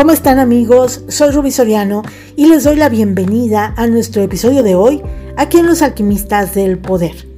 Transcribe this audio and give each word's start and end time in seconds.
¿Cómo 0.00 0.12
están 0.12 0.38
amigos? 0.38 1.04
Soy 1.08 1.30
Ruby 1.30 1.50
Soriano 1.50 2.00
y 2.34 2.46
les 2.46 2.64
doy 2.64 2.76
la 2.76 2.88
bienvenida 2.88 3.74
a 3.76 3.86
nuestro 3.86 4.22
episodio 4.22 4.62
de 4.62 4.74
hoy 4.74 5.02
aquí 5.36 5.58
en 5.58 5.66
Los 5.66 5.82
Alquimistas 5.82 6.54
del 6.54 6.78
Poder. 6.78 7.28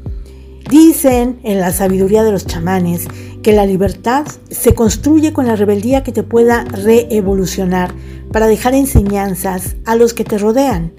Dicen 0.70 1.40
en 1.42 1.58
la 1.58 1.72
sabiduría 1.72 2.22
de 2.22 2.30
los 2.30 2.46
chamanes 2.46 3.08
que 3.42 3.52
la 3.52 3.66
libertad 3.66 4.26
se 4.48 4.76
construye 4.76 5.32
con 5.32 5.48
la 5.48 5.56
rebeldía 5.56 6.04
que 6.04 6.12
te 6.12 6.22
pueda 6.22 6.62
reevolucionar 6.62 7.92
para 8.30 8.46
dejar 8.46 8.76
enseñanzas 8.76 9.74
a 9.84 9.96
los 9.96 10.14
que 10.14 10.22
te 10.22 10.38
rodean. 10.38 10.92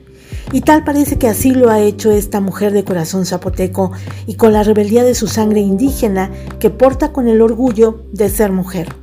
Y 0.52 0.60
tal 0.60 0.84
parece 0.84 1.18
que 1.18 1.30
así 1.30 1.52
lo 1.52 1.70
ha 1.70 1.80
hecho 1.80 2.12
esta 2.12 2.42
mujer 2.42 2.74
de 2.74 2.84
corazón 2.84 3.26
zapoteco 3.26 3.94
y 4.28 4.36
con 4.36 4.52
la 4.52 4.64
rebeldía 4.64 5.06
de 5.06 5.16
su 5.16 5.30
sangre 5.30 5.62
indígena 5.62 6.30
que 6.60 6.70
porta 6.70 7.14
con 7.14 7.30
el 7.30 7.42
orgullo 7.42 8.04
de 8.12 8.28
ser 8.28 8.52
mujer. 8.52 9.03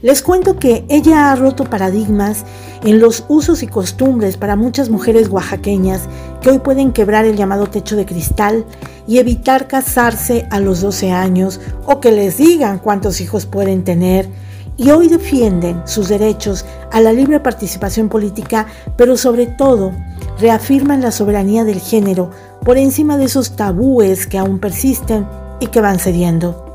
Les 0.00 0.22
cuento 0.22 0.56
que 0.56 0.84
ella 0.88 1.32
ha 1.32 1.36
roto 1.36 1.64
paradigmas 1.64 2.44
en 2.84 3.00
los 3.00 3.24
usos 3.28 3.64
y 3.64 3.66
costumbres 3.66 4.36
para 4.36 4.54
muchas 4.54 4.90
mujeres 4.90 5.28
oaxaqueñas 5.28 6.02
que 6.40 6.50
hoy 6.50 6.60
pueden 6.60 6.92
quebrar 6.92 7.24
el 7.24 7.36
llamado 7.36 7.66
techo 7.66 7.96
de 7.96 8.06
cristal 8.06 8.64
y 9.08 9.18
evitar 9.18 9.66
casarse 9.66 10.46
a 10.50 10.60
los 10.60 10.82
12 10.82 11.10
años 11.10 11.60
o 11.84 11.98
que 11.98 12.12
les 12.12 12.36
digan 12.36 12.78
cuántos 12.78 13.20
hijos 13.20 13.46
pueden 13.46 13.82
tener. 13.82 14.28
Y 14.76 14.90
hoy 14.90 15.08
defienden 15.08 15.82
sus 15.86 16.06
derechos 16.06 16.64
a 16.92 17.00
la 17.00 17.12
libre 17.12 17.40
participación 17.40 18.08
política, 18.08 18.68
pero 18.96 19.16
sobre 19.16 19.46
todo 19.46 19.90
reafirman 20.38 21.00
la 21.02 21.10
soberanía 21.10 21.64
del 21.64 21.80
género 21.80 22.30
por 22.64 22.78
encima 22.78 23.16
de 23.16 23.24
esos 23.24 23.56
tabúes 23.56 24.28
que 24.28 24.38
aún 24.38 24.60
persisten 24.60 25.26
y 25.58 25.66
que 25.66 25.80
van 25.80 25.98
cediendo. 25.98 26.67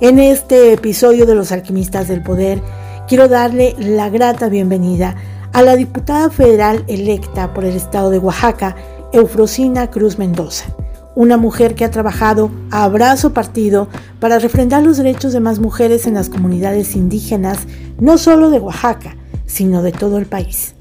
En 0.00 0.18
este 0.18 0.72
episodio 0.72 1.26
de 1.26 1.34
Los 1.34 1.52
Alquimistas 1.52 2.08
del 2.08 2.22
Poder, 2.22 2.62
quiero 3.06 3.28
darle 3.28 3.76
la 3.78 4.08
grata 4.08 4.48
bienvenida 4.48 5.14
a 5.52 5.60
la 5.60 5.76
diputada 5.76 6.30
federal 6.30 6.84
electa 6.88 7.52
por 7.52 7.66
el 7.66 7.76
estado 7.76 8.08
de 8.08 8.16
Oaxaca, 8.16 8.76
Eufrosina 9.12 9.90
Cruz 9.90 10.18
Mendoza, 10.18 10.74
una 11.14 11.36
mujer 11.36 11.74
que 11.74 11.84
ha 11.84 11.90
trabajado 11.90 12.50
a 12.70 12.88
brazo 12.88 13.34
partido 13.34 13.88
para 14.20 14.38
refrendar 14.38 14.82
los 14.82 14.96
derechos 14.96 15.34
de 15.34 15.40
más 15.40 15.58
mujeres 15.58 16.06
en 16.06 16.14
las 16.14 16.30
comunidades 16.30 16.96
indígenas, 16.96 17.58
no 17.98 18.16
solo 18.16 18.48
de 18.48 18.58
Oaxaca, 18.58 19.18
sino 19.44 19.82
de 19.82 19.92
todo 19.92 20.16
el 20.16 20.24
país. 20.24 20.76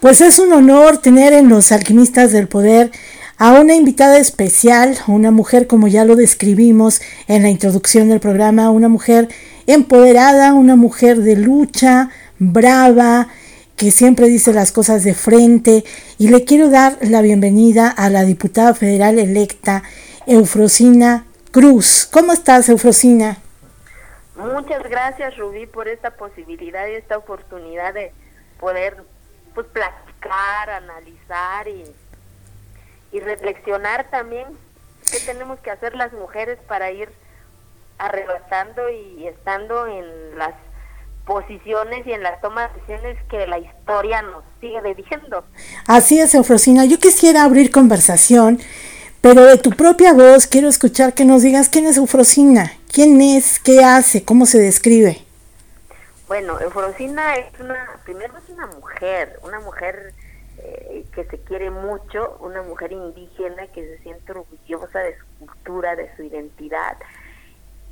Pues 0.00 0.22
es 0.22 0.38
un 0.38 0.50
honor 0.54 0.96
tener 0.96 1.34
en 1.34 1.50
los 1.50 1.72
alquimistas 1.72 2.32
del 2.32 2.48
poder 2.48 2.90
a 3.36 3.60
una 3.60 3.74
invitada 3.74 4.16
especial, 4.16 4.96
una 5.06 5.30
mujer 5.30 5.66
como 5.66 5.88
ya 5.88 6.06
lo 6.06 6.16
describimos 6.16 7.02
en 7.28 7.42
la 7.42 7.50
introducción 7.50 8.08
del 8.08 8.18
programa, 8.18 8.70
una 8.70 8.88
mujer 8.88 9.28
empoderada, 9.66 10.54
una 10.54 10.74
mujer 10.74 11.18
de 11.18 11.36
lucha, 11.36 12.08
brava, 12.38 13.28
que 13.76 13.90
siempre 13.90 14.28
dice 14.28 14.54
las 14.54 14.72
cosas 14.72 15.04
de 15.04 15.12
frente 15.12 15.84
y 16.16 16.28
le 16.28 16.46
quiero 16.46 16.70
dar 16.70 16.96
la 17.02 17.20
bienvenida 17.20 17.90
a 17.90 18.08
la 18.08 18.24
diputada 18.24 18.72
federal 18.72 19.18
electa 19.18 19.82
Eufrosina 20.26 21.26
Cruz. 21.50 22.08
¿Cómo 22.10 22.32
estás, 22.32 22.70
Eufrosina? 22.70 23.36
Muchas 24.34 24.82
gracias, 24.88 25.36
Rubí, 25.36 25.66
por 25.66 25.88
esta 25.88 26.12
posibilidad 26.12 26.88
y 26.88 26.94
esta 26.94 27.18
oportunidad 27.18 27.92
de 27.92 28.12
poder 28.58 28.96
pues 29.54 29.66
platicar, 29.68 30.70
analizar 30.70 31.68
y, 31.68 31.84
y 33.12 33.20
reflexionar 33.20 34.08
también 34.10 34.46
qué 35.10 35.18
tenemos 35.20 35.58
que 35.60 35.70
hacer 35.70 35.94
las 35.94 36.12
mujeres 36.12 36.58
para 36.66 36.90
ir 36.90 37.08
arrebatando 37.98 38.88
y 38.88 39.26
estando 39.26 39.86
en 39.86 40.38
las 40.38 40.54
posiciones 41.26 42.06
y 42.06 42.12
en 42.12 42.22
las 42.22 42.40
tomas 42.40 42.72
de 42.72 42.80
decisiones 42.80 43.18
que 43.28 43.46
la 43.46 43.58
historia 43.58 44.22
nos 44.22 44.42
sigue 44.60 44.94
diciendo. 44.94 45.44
Así 45.86 46.18
es, 46.18 46.34
Eufrosina. 46.34 46.84
Yo 46.86 46.98
quisiera 46.98 47.44
abrir 47.44 47.70
conversación, 47.70 48.58
pero 49.20 49.44
de 49.44 49.58
tu 49.58 49.70
propia 49.70 50.12
voz 50.12 50.46
quiero 50.46 50.68
escuchar 50.68 51.14
que 51.14 51.24
nos 51.24 51.42
digas 51.42 51.68
quién 51.68 51.86
es 51.86 51.98
Eufrosina, 51.98 52.72
quién 52.90 53.20
es, 53.20 53.60
qué 53.60 53.84
hace, 53.84 54.24
cómo 54.24 54.46
se 54.46 54.58
describe. 54.58 55.24
Bueno, 56.30 56.60
Eufrosina 56.60 57.34
es 57.34 57.58
una, 57.58 58.00
primero 58.04 58.38
es 58.38 58.48
una 58.50 58.68
mujer, 58.68 59.40
una 59.42 59.58
mujer 59.58 60.14
eh, 60.58 61.04
que 61.12 61.24
se 61.24 61.40
quiere 61.40 61.72
mucho, 61.72 62.38
una 62.38 62.62
mujer 62.62 62.92
indígena 62.92 63.66
que 63.66 63.84
se 63.84 63.98
siente 64.04 64.30
orgullosa 64.30 65.00
de 65.00 65.18
su 65.18 65.26
cultura, 65.40 65.96
de 65.96 66.14
su 66.14 66.22
identidad, 66.22 66.96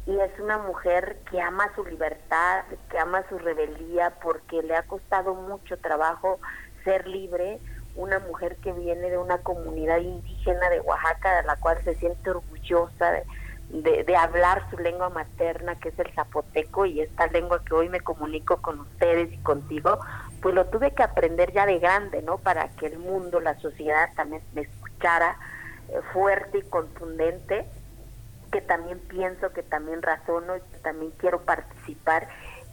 y 0.07 0.17
es 0.21 0.31
una 0.39 0.57
mujer 0.57 1.19
que 1.29 1.41
ama 1.41 1.69
su 1.75 1.85
libertad, 1.85 2.63
que 2.89 3.01
ama 3.01 3.25
su 3.29 3.41
rebeldía, 3.41 4.11
porque 4.23 4.63
le 4.63 4.77
ha 4.77 4.85
costado 4.85 5.35
mucho 5.35 5.77
trabajo 5.77 6.39
ser 6.85 7.09
libre, 7.09 7.59
una 7.97 8.21
mujer 8.21 8.55
que 8.59 8.73
viene 8.73 9.11
de 9.11 9.19
una 9.19 9.39
comunidad 9.39 9.99
indígena 9.99 10.71
de 10.71 10.79
Oaxaca, 10.79 11.39
de 11.39 11.43
la 11.43 11.57
cual 11.57 11.83
se 11.83 11.97
siente 11.97 12.31
orgullosa 12.31 13.11
de 13.11 13.25
de, 13.71 14.17
hablar 14.17 14.69
su 14.71 14.79
lengua 14.79 15.11
materna, 15.11 15.79
que 15.79 15.91
es 15.91 15.99
el 15.99 16.13
zapoteco, 16.13 16.87
y 16.87 17.01
esta 17.01 17.27
lengua 17.27 17.63
que 17.65 17.75
hoy 17.75 17.89
me 17.89 18.01
comunico 18.01 18.63
con 18.63 18.81
ustedes 18.81 19.33
y 19.33 19.39
contigo, 19.39 19.99
pues 20.41 20.55
lo 20.55 20.67
tuve 20.67 20.93
que 20.93 21.03
aprender 21.03 21.53
ya 21.53 21.67
de 21.67 21.79
grande, 21.79 22.23
¿no? 22.23 22.39
Para 22.39 22.69
que 22.71 22.87
el 22.87 22.99
mundo, 22.99 23.41
la 23.41 23.59
sociedad 23.61 24.11
también 24.17 24.43
me 24.55 24.63
escuchara 24.63 25.37
eh, 25.89 26.01
fuerte 26.13 26.59
y 26.59 26.63
contundente, 26.63 27.67
que 28.51 28.63
también 28.63 28.99
pienso, 29.01 29.53
que 29.53 29.63
también 29.63 30.01
razono 30.01 30.57
y 30.57 30.61
que 30.61 30.79
también 30.79 31.13
quiero 31.19 31.43
participar 31.43 32.29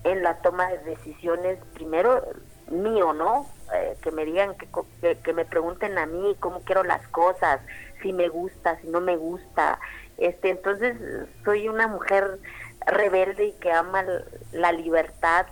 en 0.06 0.24
la 0.24 0.38
toma 0.38 0.70
de 0.70 0.78
decisiones, 0.78 1.60
primero 1.74 2.24
mío, 2.70 3.12
¿no? 3.12 3.48
Eh, 3.74 3.98
que 4.02 4.12
me 4.12 4.24
digan, 4.24 4.56
que, 4.56 4.68
que, 5.02 5.18
que 5.20 5.34
me 5.34 5.44
pregunten 5.44 5.98
a 5.98 6.06
mí 6.06 6.38
cómo 6.40 6.62
quiero 6.62 6.84
las 6.84 7.06
cosas, 7.10 7.60
si 8.02 8.14
me 8.14 8.30
gusta, 8.30 8.80
si 8.82 8.88
no 8.88 9.02
me 9.02 9.18
gusta, 9.18 9.80
este, 10.18 10.50
entonces 10.50 10.96
soy 11.44 11.68
una 11.68 11.88
mujer 11.88 12.40
rebelde 12.86 13.46
y 13.46 13.52
que 13.54 13.72
ama 13.72 14.04
la 14.52 14.72
libertad 14.72 15.46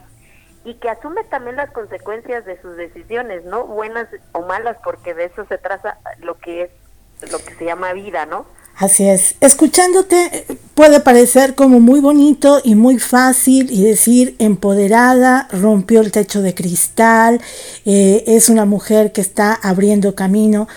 y 0.66 0.76
que 0.76 0.90
asume 0.90 1.24
también 1.26 1.58
las 1.58 1.72
consecuencias 1.72 2.46
de 2.46 2.62
sus 2.62 2.78
decisiones, 2.78 3.44
¿no? 3.46 3.66
Buenas 3.66 4.08
o 4.32 4.42
malas, 4.44 4.78
porque 4.84 5.14
de 5.14 5.26
eso 5.26 5.46
se 5.46 5.58
trata 5.58 6.00
lo 6.20 6.38
que 6.38 6.64
es 6.64 7.32
lo 7.32 7.40
que 7.40 7.54
se 7.56 7.66
llama 7.66 7.94
vida, 7.94 8.26
¿no? 8.26 8.46
Así 8.76 9.08
es. 9.08 9.36
Escuchándote 9.40 10.46
puede 10.74 11.00
parecer 11.00 11.54
como 11.54 11.80
muy 11.80 12.00
bonito 12.00 12.60
y 12.64 12.76
muy 12.76 12.98
fácil 12.98 13.72
y 13.72 13.84
decir 13.84 14.36
empoderada, 14.40 15.48
rompió 15.52 16.02
el 16.02 16.12
techo 16.12 16.42
de 16.42 16.56
cristal, 16.56 17.40
eh, 17.86 18.24
es 18.26 18.50
una 18.50 18.66
mujer 18.66 19.12
que 19.12 19.22
está 19.22 19.54
abriendo 19.54 20.16
camino. 20.16 20.68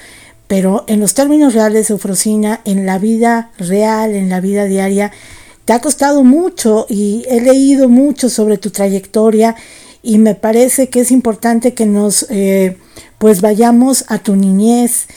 Pero 0.47 0.85
en 0.87 1.01
los 1.01 1.15
términos 1.15 1.55
reales, 1.55 1.91
Eufrosina, 1.91 2.61
en 2.65 2.87
la 2.87 2.99
vida 2.99 3.51
real, 3.59 4.15
en 4.15 4.29
la 4.29 4.41
vida 4.41 4.65
diaria, 4.65 5.13
te 5.65 5.73
ha 5.73 5.81
costado 5.81 6.23
mucho 6.23 6.87
y 6.89 7.25
he 7.29 7.41
leído 7.41 7.89
mucho 7.89 8.29
sobre 8.31 8.57
tu 8.57 8.71
trayectoria 8.71 9.57
y 10.03 10.19
me 10.19 10.37
parece 10.37 10.89
que 10.89 11.01
es 11.01 11.11
importante 11.11 11.75
que 11.75 11.87
nos 11.87 12.27
eh, 12.31 12.79
pues 13.19 13.41
vayamos 13.41 14.05
a 14.09 14.19
tu 14.19 14.37
niñez. 14.37 15.09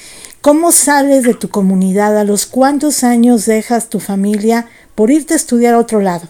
¿Cómo 0.42 0.72
sales 0.72 1.24
de 1.24 1.36
tu 1.36 1.50
comunidad? 1.50 2.18
¿A 2.18 2.24
los 2.24 2.48
cuántos 2.48 3.04
años 3.04 3.46
dejas 3.46 3.90
tu 3.90 4.00
familia 4.00 4.68
por 4.96 5.12
irte 5.12 5.36
a 5.36 5.38
estudiar 5.38 5.76
a 5.76 5.80
otro 5.80 6.00
lado? 6.00 6.28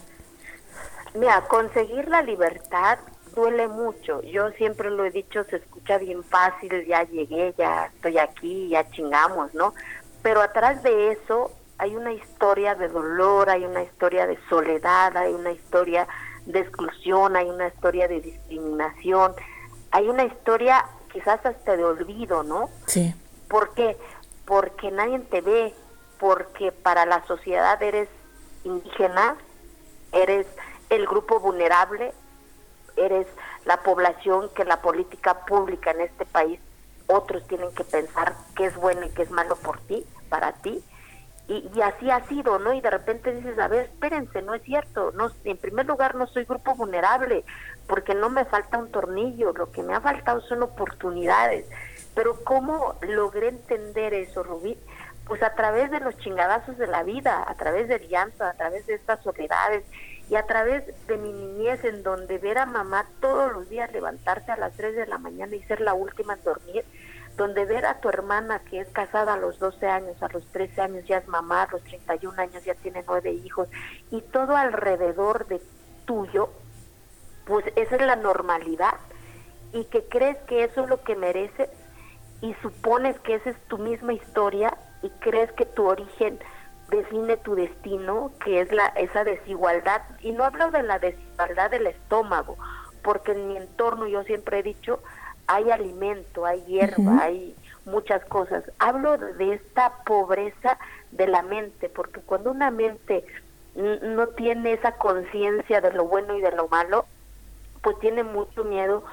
Mira, 1.18 1.42
conseguir 1.48 2.10
la 2.10 2.22
libertad 2.22 2.98
duele 3.40 3.68
mucho. 3.68 4.22
Yo 4.24 4.52
siempre 4.52 4.90
lo 4.90 5.06
he 5.06 5.12
dicho, 5.12 5.44
se 5.46 5.58
escucha 5.58 5.98
bien 5.98 6.24
fácil, 6.24 6.86
ya 6.86 7.04
llegué, 7.04 7.54
ya 7.58 7.86
estoy 7.86 8.18
aquí, 8.18 8.70
ya 8.70 8.90
chingamos, 8.92 9.54
¿no? 9.54 9.74
Pero 10.22 10.42
atrás 10.42 10.84
de 10.84 11.12
eso 11.14 11.52
hay 11.78 11.96
una 11.96 12.12
historia 12.12 12.76
de 12.76 12.90
dolor, 12.90 13.50
hay 13.50 13.64
una 13.64 13.84
historia 13.84 14.28
de 14.28 14.38
soledad, 14.50 15.16
hay 15.16 15.34
una 15.34 15.52
historia 15.52 16.08
de 16.46 16.60
exclusión, 16.60 17.36
hay 17.36 17.50
una 17.50 17.68
historia 17.68 18.08
de 18.08 18.20
discriminación, 18.20 19.34
hay 19.92 20.10
una 20.10 20.26
historia 20.26 20.86
quizás 21.12 21.44
hasta 21.46 21.78
de 21.78 21.86
olvido, 21.86 22.44
¿no? 22.44 22.70
Sí. 22.86 23.16
¿Por 23.48 23.74
qué? 23.74 23.98
Porque 24.46 24.92
nadie 24.92 25.20
te 25.20 25.42
ve, 25.42 25.74
porque 26.20 26.72
para 26.72 27.06
la 27.06 27.26
sociedad 27.26 27.82
eres 27.82 28.10
indígena, 28.64 29.38
eres 30.12 30.46
el 30.90 31.06
grupo 31.08 31.40
vulnerable, 31.40 32.14
eres 33.06 33.28
la 33.66 33.82
población 33.82 34.50
que 34.56 34.66
la 34.66 34.82
política 34.82 35.46
pública 35.46 35.92
en 35.92 36.02
este 36.02 36.26
país 36.26 36.60
otros 37.08 37.46
tienen 37.48 37.74
que 37.74 37.84
pensar 37.84 38.36
qué 38.56 38.66
es 38.66 38.76
bueno 38.76 39.06
y 39.06 39.10
qué 39.10 39.24
es 39.24 39.32
malo 39.32 39.56
por 39.56 39.80
ti, 39.82 40.06
para 40.30 40.54
ti. 40.54 40.84
Y, 41.48 41.82
así 41.82 42.12
ha 42.12 42.24
sido, 42.28 42.60
¿no? 42.60 42.74
Y 42.74 42.82
de 42.82 42.92
repente 42.92 43.34
dices, 43.34 43.58
a 43.58 43.68
ver, 43.68 43.86
espérense, 43.86 44.44
no 44.44 44.54
es 44.54 44.62
cierto. 44.62 45.12
No, 45.14 45.32
en 45.44 45.58
primer 45.58 45.88
lugar, 45.88 46.14
no 46.14 46.28
soy 46.28 46.46
grupo 46.46 46.76
vulnerable, 46.76 47.44
porque 47.88 48.14
no 48.14 48.30
me 48.30 48.46
falta 48.46 48.78
un 48.78 48.92
tornillo, 48.92 49.52
lo 49.54 49.72
que 49.72 49.82
me 49.82 49.96
ha 49.96 50.02
faltado 50.02 50.42
son 50.42 50.62
oportunidades. 50.62 51.66
Pero 52.14 52.44
¿cómo 52.44 52.96
logré 53.02 53.48
entender 53.48 54.14
eso, 54.14 54.44
Rubí? 54.44 54.78
pues 55.30 55.44
a 55.44 55.54
través 55.54 55.92
de 55.92 56.00
los 56.00 56.18
chingadazos 56.18 56.76
de 56.80 56.88
la 56.88 57.04
vida, 57.04 57.46
a 57.48 57.54
través 57.54 57.88
del 57.88 58.10
llanto, 58.10 58.44
a 58.44 58.54
través 58.54 58.88
de 58.88 58.96
estas 58.96 59.22
soledades 59.22 59.86
y 60.30 60.36
a 60.36 60.46
través 60.46 60.84
de 61.08 61.18
mi 61.18 61.34
niñez 61.34 61.84
en 61.84 62.04
donde 62.04 62.38
ver 62.38 62.60
a 62.60 62.66
mamá 62.66 63.08
todos 63.20 63.52
los 63.52 63.68
días 63.70 63.92
levantarse 63.92 64.52
a 64.52 64.58
las 64.58 64.74
3 64.74 64.96
de 64.96 65.08
la 65.08 65.18
mañana 65.18 65.56
y 65.56 65.64
ser 65.64 65.82
la 65.82 65.94
última 65.94 66.34
en 66.34 66.44
dormir, 66.44 66.86
donde 67.36 67.66
ver 67.66 67.86
a 67.86 68.00
tu 68.00 68.10
hermana 68.10 68.60
que 68.60 68.80
es 68.80 68.88
casada 68.90 69.34
a 69.34 69.38
los 69.38 69.58
12 69.60 69.88
años, 69.88 70.22
a 70.22 70.28
los 70.28 70.46
13 70.48 70.82
años 70.82 71.06
ya 71.06 71.18
es 71.18 71.28
mamá, 71.28 71.64
a 71.64 71.72
los 71.72 71.84
31 71.84 72.40
años 72.40 72.64
ya 72.64 72.76
tiene 72.76 73.04
nueve 73.08 73.32
hijos 73.32 73.70
y 74.12 74.22
todo 74.22 74.56
alrededor 74.56 75.48
de 75.48 75.62
tuyo, 76.06 76.50
pues 77.46 77.66
esa 77.76 77.96
es 77.96 78.02
la 78.02 78.16
normalidad 78.16 78.96
y 79.74 79.86
que 79.86 80.04
crees 80.06 80.38
que 80.48 80.64
eso 80.64 80.84
es 80.84 80.90
lo 80.90 81.02
que 81.04 81.16
mereces 81.16 81.70
y 82.42 82.54
supones 82.62 83.20
que 83.22 83.36
esa 83.36 83.50
es 83.50 83.60
tu 83.68 83.78
misma 83.78 84.14
historia 84.14 84.78
y 85.02 85.10
crees 85.22 85.52
que 85.54 85.66
tu 85.66 85.88
origen 85.88 86.40
define 86.90 87.38
tu 87.38 87.56
destino, 87.56 88.32
que 88.44 88.62
es 88.62 88.72
la 88.72 88.88
esa 88.88 89.24
desigualdad 89.24 90.02
y 90.22 90.32
no 90.32 90.44
hablo 90.44 90.72
de 90.72 90.84
la 90.84 91.00
desigualdad 91.00 91.72
del 91.72 91.88
estómago, 91.88 92.58
porque 93.02 93.32
en 93.32 93.48
mi 93.48 93.58
entorno 93.58 94.08
yo 94.08 94.24
siempre 94.24 94.60
he 94.60 94.64
dicho 94.64 95.00
hay 95.48 95.72
alimento, 95.72 96.46
hay 96.46 96.62
hierba, 96.66 97.24
hay 97.24 97.56
muchas 97.86 98.24
cosas. 98.26 98.64
Hablo 98.78 99.18
de 99.18 99.54
esta 99.54 99.94
pobreza 100.06 100.78
de 101.12 101.26
la 101.26 101.42
mente, 101.42 101.90
porque 101.90 102.22
cuando 102.22 102.52
una 102.52 102.70
mente 102.70 103.26
no 103.76 104.28
tiene 104.28 104.74
esa 104.74 104.92
conciencia 104.92 105.82
de 105.82 105.92
lo 105.92 106.06
bueno 106.06 106.36
y 106.36 106.42
de 106.42 106.52
lo 106.52 106.68
malo, 106.68 107.06
pues 107.82 107.98
tiene 108.00 108.24
mucho 108.24 108.64
miedo 108.64 109.04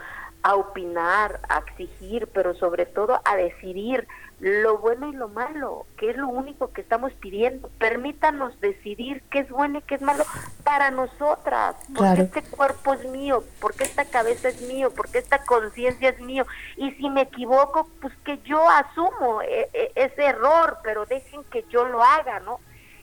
a 0.43 0.55
opinar, 0.55 1.41
a 1.49 1.59
exigir, 1.59 2.29
pero 2.29 2.55
sobre 2.55 2.87
todo 2.87 3.21
a 3.25 3.37
decidir 3.37 4.07
lo 4.39 4.79
bueno 4.79 5.09
y 5.09 5.13
lo 5.13 5.29
malo, 5.29 5.87
que 5.97 6.11
es 6.11 6.17
lo 6.17 6.29
único 6.29 6.73
que 6.73 6.83
estamos 6.83 7.13
pidiendo. 7.15 7.71
Permítanos 7.79 8.61
decidir 8.61 9.23
qué 9.31 9.41
es 9.41 9.51
bueno 9.51 9.79
y 9.79 9.83
qué 9.83 9.95
es 9.95 10.03
malo 10.03 10.25
para 10.63 10.91
nosotras, 10.91 11.75
porque 11.97 12.23
este 12.23 12.43
cuerpo 12.43 12.95
es 12.95 13.05
mío, 13.07 13.43
porque 13.61 13.85
esta 13.85 14.05
cabeza 14.05 14.49
es 14.49 14.61
mío, 14.61 14.93
porque 14.95 15.19
esta 15.19 15.45
conciencia 15.45 16.11
es 16.11 16.21
mío. 16.21 16.47
Y 16.77 16.91
si 16.93 17.09
me 17.09 17.23
equivoco, 17.23 17.89
pues 18.03 18.13
que 18.25 18.39
yo 18.43 18.69
asumo 18.69 19.41
e, 19.41 19.71
e, 19.73 19.93
ese 19.95 20.27
error, 20.27 20.79
pero 20.83 21.07
dejen 21.07 21.43
que 21.45 21.65
yo 21.71 21.87
lo 21.87 22.03
haga, 22.03 22.41
¿no? 22.41 22.61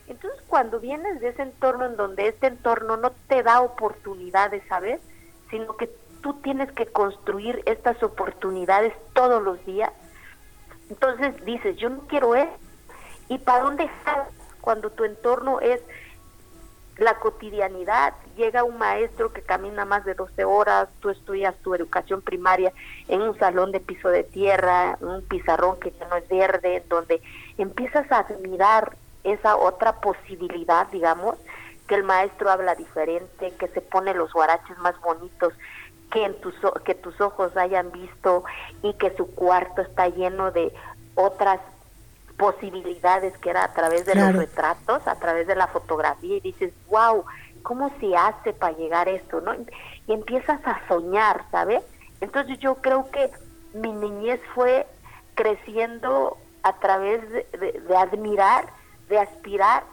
Entonces, 0.07 0.39
cuando 0.47 0.79
vienes 0.79 1.19
de 1.19 1.29
ese 1.29 1.41
entorno 1.41 1.85
en 1.85 1.95
donde 1.95 2.27
este 2.27 2.47
entorno 2.47 2.97
no 2.97 3.11
te 3.27 3.41
da 3.41 3.61
oportunidades, 3.61 4.61
¿sabes? 4.67 4.99
Sino 5.49 5.75
que 5.77 5.89
tú 6.23 6.33
tienes 6.41 6.71
que 6.71 6.87
construir 6.87 7.61
estas 7.65 8.01
oportunidades 8.01 8.93
todos 9.13 9.43
los 9.43 9.63
días. 9.65 9.91
Entonces 10.89 11.45
dices, 11.45 11.75
yo 11.77 11.89
no 11.89 11.99
quiero 12.07 12.35
eso. 12.35 12.51
¿Y 13.29 13.37
para 13.37 13.63
dónde 13.63 13.83
estás 13.83 14.29
cuando 14.61 14.89
tu 14.89 15.03
entorno 15.03 15.59
es 15.59 15.81
la 16.97 17.19
cotidianidad? 17.19 18.13
Llega 18.37 18.63
un 18.63 18.77
maestro 18.77 19.33
que 19.33 19.41
camina 19.41 19.85
más 19.85 20.05
de 20.05 20.13
12 20.13 20.45
horas, 20.45 20.87
tú 21.01 21.09
estudias 21.09 21.55
tu 21.57 21.75
educación 21.75 22.21
primaria 22.21 22.71
en 23.07 23.21
un 23.21 23.37
salón 23.37 23.71
de 23.71 23.81
piso 23.81 24.09
de 24.09 24.23
tierra, 24.23 24.97
un 25.01 25.21
pizarrón 25.23 25.79
que 25.79 25.91
ya 25.91 26.07
no 26.07 26.15
es 26.15 26.27
verde, 26.29 26.83
donde 26.87 27.21
empiezas 27.57 28.09
a 28.11 28.19
admirar 28.19 28.95
esa 29.23 29.55
otra 29.57 29.99
posibilidad, 29.99 30.87
digamos, 30.87 31.35
que 31.87 31.95
el 31.95 32.03
maestro 32.03 32.49
habla 32.49 32.75
diferente, 32.75 33.53
que 33.59 33.67
se 33.69 33.81
pone 33.81 34.13
los 34.13 34.31
guaraches 34.31 34.77
más 34.79 34.99
bonitos, 35.01 35.53
que, 36.13 36.23
en 36.23 36.39
tus, 36.39 36.53
que 36.85 36.93
tus 36.93 37.19
ojos 37.19 37.57
hayan 37.57 37.91
visto 37.91 38.43
y 38.83 38.93
que 38.93 39.15
su 39.17 39.33
cuarto 39.33 39.81
está 39.81 40.07
lleno 40.07 40.51
de 40.51 40.71
otras 41.15 41.59
posibilidades 42.37 43.35
que 43.39 43.49
era 43.49 43.63
a 43.63 43.73
través 43.73 44.05
de 44.05 44.15
los 44.15 44.33
retratos, 44.33 45.07
a 45.07 45.15
través 45.15 45.47
de 45.47 45.55
la 45.55 45.67
fotografía 45.67 46.37
y 46.37 46.39
dices, 46.39 46.71
wow, 46.89 47.25
¿cómo 47.63 47.91
se 47.99 48.15
hace 48.15 48.53
para 48.53 48.77
llegar 48.77 49.07
a 49.07 49.11
esto? 49.11 49.41
¿no? 49.41 49.55
Y 49.55 50.13
empiezas 50.13 50.59
a 50.65 50.87
soñar, 50.87 51.45
¿sabes? 51.49 51.83
Entonces 52.21 52.59
yo 52.59 52.75
creo 52.75 53.09
que 53.09 53.31
mi 53.73 53.91
niñez 53.91 54.39
fue 54.53 54.85
creciendo 55.33 56.37
a 56.61 56.73
través 56.73 57.27
de 57.31 57.97
admirar, 57.97 58.67
de 59.09 59.19
aspirar 59.19 59.83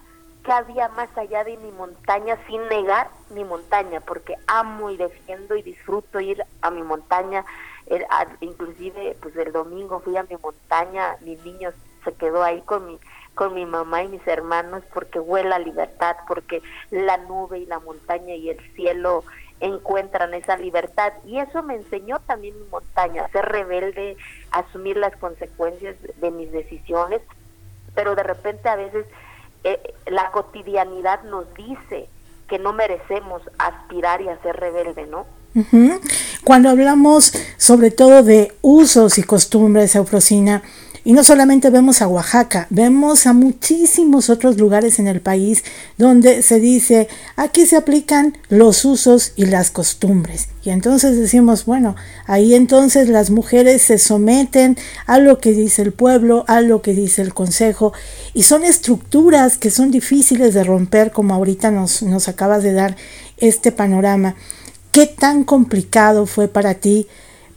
que 0.50 0.55
había 0.55 0.88
más 0.88 1.17
allá 1.17 1.44
de 1.44 1.56
mi 1.58 1.70
montaña 1.70 2.37
sin 2.49 2.67
negar 2.67 3.08
mi 3.32 3.44
montaña, 3.44 4.00
porque 4.00 4.35
amo 4.49 4.91
y 4.91 4.97
defiendo 4.97 5.55
y 5.55 5.62
disfruto 5.62 6.19
ir 6.19 6.43
a 6.61 6.73
mi 6.73 6.82
montaña. 6.82 7.44
inclusive, 8.41 9.17
pues 9.23 9.37
el 9.37 9.52
domingo 9.52 10.00
fui 10.00 10.17
a 10.17 10.25
mi 10.25 10.37
montaña, 10.43 11.14
mi 11.20 11.37
niño 11.37 11.70
se 12.05 12.12
quedó 12.14 12.43
ahí 12.43 12.62
con 12.62 12.85
mi 12.85 12.99
con 13.37 13.55
mi 13.55 13.64
mamá 13.64 14.02
y 14.02 14.08
mis 14.08 14.26
hermanos 14.26 14.82
porque 14.93 15.20
huele 15.20 15.55
a 15.55 15.61
libertad, 15.61 16.17
porque 16.26 16.62
la 16.91 17.17
nube 17.17 17.61
y 17.61 17.67
la 17.67 17.79
montaña 17.79 18.35
y 18.35 18.50
el 18.50 18.58
cielo 18.75 19.23
encuentran 19.61 20.35
esa 20.35 20.56
libertad 20.56 21.12
y 21.25 21.38
eso 21.38 21.62
me 21.62 21.76
enseñó 21.76 22.19
también 22.26 22.58
mi 22.58 22.67
montaña, 22.67 23.29
ser 23.29 23.44
rebelde, 23.44 24.17
asumir 24.50 24.96
las 24.96 25.14
consecuencias 25.17 25.94
de 26.20 26.31
mis 26.32 26.50
decisiones, 26.50 27.23
pero 27.94 28.17
de 28.17 28.25
repente 28.25 28.69
a 28.69 28.75
veces 28.75 29.06
eh, 29.65 29.95
la 30.07 30.31
cotidianidad 30.31 31.23
nos 31.25 31.53
dice 31.55 32.09
que 32.49 32.59
no 32.59 32.73
merecemos 32.73 33.43
aspirar 33.59 34.21
y 34.21 34.29
a 34.29 34.41
ser 34.43 34.57
rebelde, 34.57 35.07
¿no? 35.07 35.27
Cuando 36.45 36.69
hablamos 36.69 37.33
sobre 37.57 37.91
todo 37.91 38.23
de 38.23 38.53
usos 38.62 39.19
y 39.19 39.23
costumbres, 39.25 39.95
Eufrosina, 39.97 40.62
y 41.05 41.12
no 41.12 41.25
solamente 41.25 41.70
vemos 41.70 42.02
a 42.02 42.08
Oaxaca, 42.08 42.67
vemos 42.70 43.26
a 43.26 43.32
muchísimos 43.32 44.29
otros 44.29 44.58
lugares 44.58 44.99
en 44.99 45.08
el 45.08 45.20
país 45.20 45.64
donde 45.97 46.43
se 46.43 46.61
dice, 46.61 47.08
aquí 47.37 47.67
se 47.67 47.76
aplican 47.76 48.37
los 48.49 48.85
usos 48.85 49.32
y 49.37 49.47
las 49.47 49.70
costumbres. 49.70 50.49
Y 50.62 50.70
entonces 50.70 51.17
decimos, 51.17 51.64
bueno, 51.64 51.97
ahí 52.26 52.55
entonces 52.55 53.08
las 53.08 53.31
mujeres 53.31 53.82
se 53.82 53.99
someten 53.99 54.76
a 55.06 55.19
lo 55.19 55.38
que 55.38 55.52
dice 55.52 55.82
el 55.82 55.93
pueblo, 55.93 56.44
a 56.49 56.61
lo 56.61 56.82
que 56.82 56.93
dice 56.93 57.23
el 57.23 57.32
consejo, 57.32 57.93
y 58.35 58.43
son 58.43 58.64
estructuras 58.64 59.56
que 59.56 59.70
son 59.70 59.91
difíciles 59.91 60.53
de 60.55 60.64
romper, 60.64 61.12
como 61.12 61.35
ahorita 61.35 61.70
nos, 61.70 62.03
nos 62.03 62.29
acabas 62.29 62.62
de 62.62 62.73
dar 62.73 62.96
este 63.38 63.73
panorama. 63.73 64.35
¿Qué 64.93 65.06
tan 65.06 65.44
complicado 65.44 66.26
fue 66.26 66.49
para 66.49 66.75
ti 66.75 67.06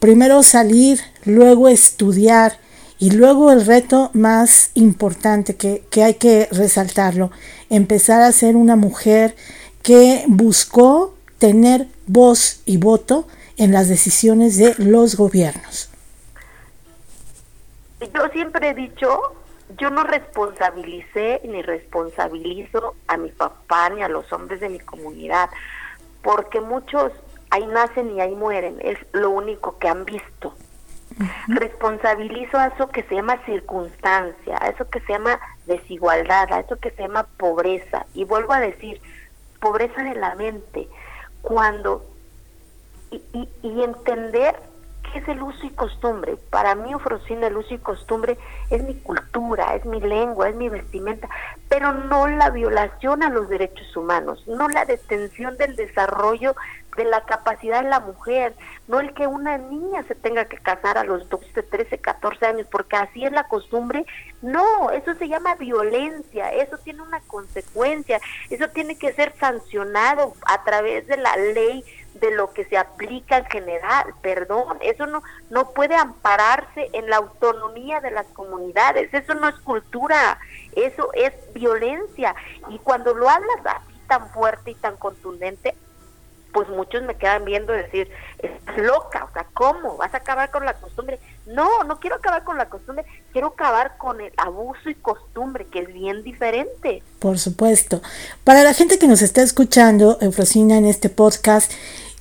primero 0.04 0.44
salir, 0.44 1.00
luego 1.24 1.70
estudiar, 1.70 2.60
y 3.04 3.12
luego 3.12 3.52
el 3.52 3.66
reto 3.66 4.12
más 4.14 4.72
importante 4.76 5.58
que, 5.58 5.84
hay 6.02 6.14
que 6.14 6.48
resaltarlo, 6.54 7.32
empezar 7.70 8.22
a 8.22 8.32
ser 8.32 8.56
una 8.56 8.78
mujer 8.78 9.36
que 9.82 10.24
buscó 10.30 11.14
tener 11.38 11.88
voz 12.08 12.62
y 12.66 12.78
voto 12.78 13.28
en 13.58 13.74
las 13.74 13.90
decisiones 13.90 14.58
de 14.58 14.74
los 14.78 15.18
gobiernos. 15.18 15.90
Yo 18.00 18.30
siempre 18.32 18.70
he 18.70 18.74
dicho, 18.74 19.36
yo 19.78 19.90
no 19.90 20.06
responsabilicé 20.06 21.42
ni 21.44 21.62
responsabilizo 21.62 22.96
a 23.08 23.18
mi 23.18 23.32
papá 23.32 23.90
ni 23.90 24.02
a 24.02 24.08
los 24.08 24.32
hombres 24.32 24.62
de 24.62 24.70
mi 24.70 24.80
comunidad, 24.80 25.50
porque 26.22 26.62
muchos 26.62 27.12
ahí 27.50 27.66
nacen 27.66 28.16
y 28.16 28.22
ahí 28.22 28.34
mueren, 28.34 28.78
es 28.80 28.98
lo 29.12 29.30
único 29.32 29.78
que 29.78 29.90
han 29.90 30.06
visto. 30.06 30.54
Responsabilizo 31.48 32.58
a 32.58 32.68
eso 32.68 32.90
que 32.90 33.04
se 33.04 33.16
llama 33.16 33.44
circunstancia, 33.46 34.58
a 34.62 34.70
eso 34.70 34.90
que 34.90 35.00
se 35.02 35.14
llama 35.14 35.40
desigualdad, 35.66 36.52
a 36.52 36.60
eso 36.60 36.78
que 36.78 36.92
se 36.92 37.04
llama 37.04 37.28
pobreza. 37.38 38.06
Y 38.14 38.26
vuelvo 38.26 38.54
a 38.54 38.60
decir, 38.60 39.02
pobreza 39.60 40.04
de 40.04 40.16
la 40.16 40.36
mente. 40.36 40.88
Cuando 41.42 42.06
y, 43.34 43.50
y, 43.62 43.84
entender 43.84 44.56
qué 45.12 45.20
es 45.20 45.28
el 45.28 45.42
uso 45.42 45.66
y 45.66 45.70
costumbre. 45.72 46.38
Para 46.50 46.76
mí, 46.76 46.94
Ofrocina, 46.94 47.48
el 47.48 47.58
uso 47.58 47.74
y 47.74 47.78
costumbre 47.78 48.38
es 48.70 48.84
mi 48.84 48.96
cultura, 48.96 49.76
es 49.76 49.86
mi 49.86 50.00
lengua, 50.02 50.50
es 50.50 50.56
mi 50.56 50.70
vestimenta, 50.70 51.30
pero 51.70 51.94
no 51.94 52.28
la 52.28 52.50
violación 52.50 53.24
a 53.24 53.30
los 53.30 53.50
derechos 53.50 53.96
humanos, 53.96 54.44
no 54.48 54.68
la 54.68 54.86
detención 54.86 55.58
del 55.58 55.76
desarrollo 55.76 56.56
de 56.96 57.06
la 57.06 57.22
capacidad 57.22 57.84
de 57.84 57.90
la 57.90 58.00
mujer, 58.00 58.56
no 58.88 59.00
el 59.00 59.14
que 59.14 59.28
una 59.28 59.58
niña 59.58 60.04
se 60.04 60.16
tenga 60.16 60.46
que 60.46 60.58
casar 60.58 60.98
a 60.98 61.04
los 61.04 61.30
12, 61.30 61.64
13, 61.64 61.98
14 61.98 62.46
años, 62.46 62.68
porque 62.70 62.96
así 62.96 63.26
es 63.26 63.32
la 63.32 63.48
costumbre. 63.48 64.06
No, 64.42 64.92
eso 64.92 65.16
se 65.16 65.28
llama 65.28 65.56
violencia, 65.56 66.52
eso 66.54 66.78
tiene 66.78 67.02
una 67.02 67.22
consecuencia, 67.22 68.20
eso 68.50 68.70
tiene 68.70 68.98
que 68.98 69.14
ser 69.14 69.34
sancionado 69.40 70.34
a 70.46 70.64
través 70.64 71.08
de 71.08 71.18
la 71.18 71.36
ley 71.36 71.84
de 72.16 72.32
lo 72.32 72.54
que 72.54 72.64
se 72.66 72.78
aplica 72.78 73.38
en 73.38 73.46
general, 73.46 74.14
perdón, 74.22 74.78
eso 74.82 75.08
no 75.08 75.24
no 75.50 75.72
puede 75.72 75.96
ampararse 75.96 76.90
en 76.94 77.10
la 77.10 77.18
autonomía 77.18 78.02
de 78.02 78.12
las 78.12 78.28
comunidades, 78.28 79.14
eso 79.14 79.34
no 79.34 79.50
es 79.50 79.56
cultura, 79.56 80.40
eso 80.76 81.10
es 81.14 81.34
violencia 81.54 82.36
y 82.70 82.80
cuando 82.80 83.14
lo 83.14 83.30
hablas 83.30 83.66
así 83.66 83.94
tan 84.08 84.30
fuerte 84.30 84.72
y 84.72 84.76
tan 84.76 84.96
contundente, 84.98 85.76
pues 86.54 86.70
muchos 86.70 87.04
me 87.04 87.16
quedan 87.16 87.44
viendo 87.44 87.74
decir, 87.74 88.10
estás 88.38 88.78
loca, 88.78 89.26
o 89.26 89.34
sea, 89.34 89.46
¿cómo? 89.54 89.98
¿Vas 89.98 90.14
a 90.14 90.18
acabar 90.18 90.52
con 90.52 90.66
la 90.66 90.74
costumbre? 90.76 91.20
No, 91.48 91.84
no 91.84 92.00
quiero 92.00 92.16
acabar 92.18 92.44
con 92.44 92.58
la 92.58 92.70
costumbre, 92.70 93.06
quiero 93.32 93.48
acabar 93.48 93.98
con 93.98 94.22
el 94.22 94.32
abuso 94.38 94.90
y 94.90 94.96
costumbre, 94.96 95.66
que 95.66 95.80
es 95.80 95.94
bien 95.94 96.24
diferente. 96.24 97.04
Por 97.20 97.40
supuesto. 97.40 98.02
Para 98.44 98.64
la 98.64 98.74
gente 98.74 99.00
que 99.00 99.08
nos 99.08 99.22
está 99.22 99.42
escuchando, 99.42 100.18
Eufrosina, 100.22 100.78
en 100.78 100.86
este 100.86 101.10
podcast, 101.10 101.72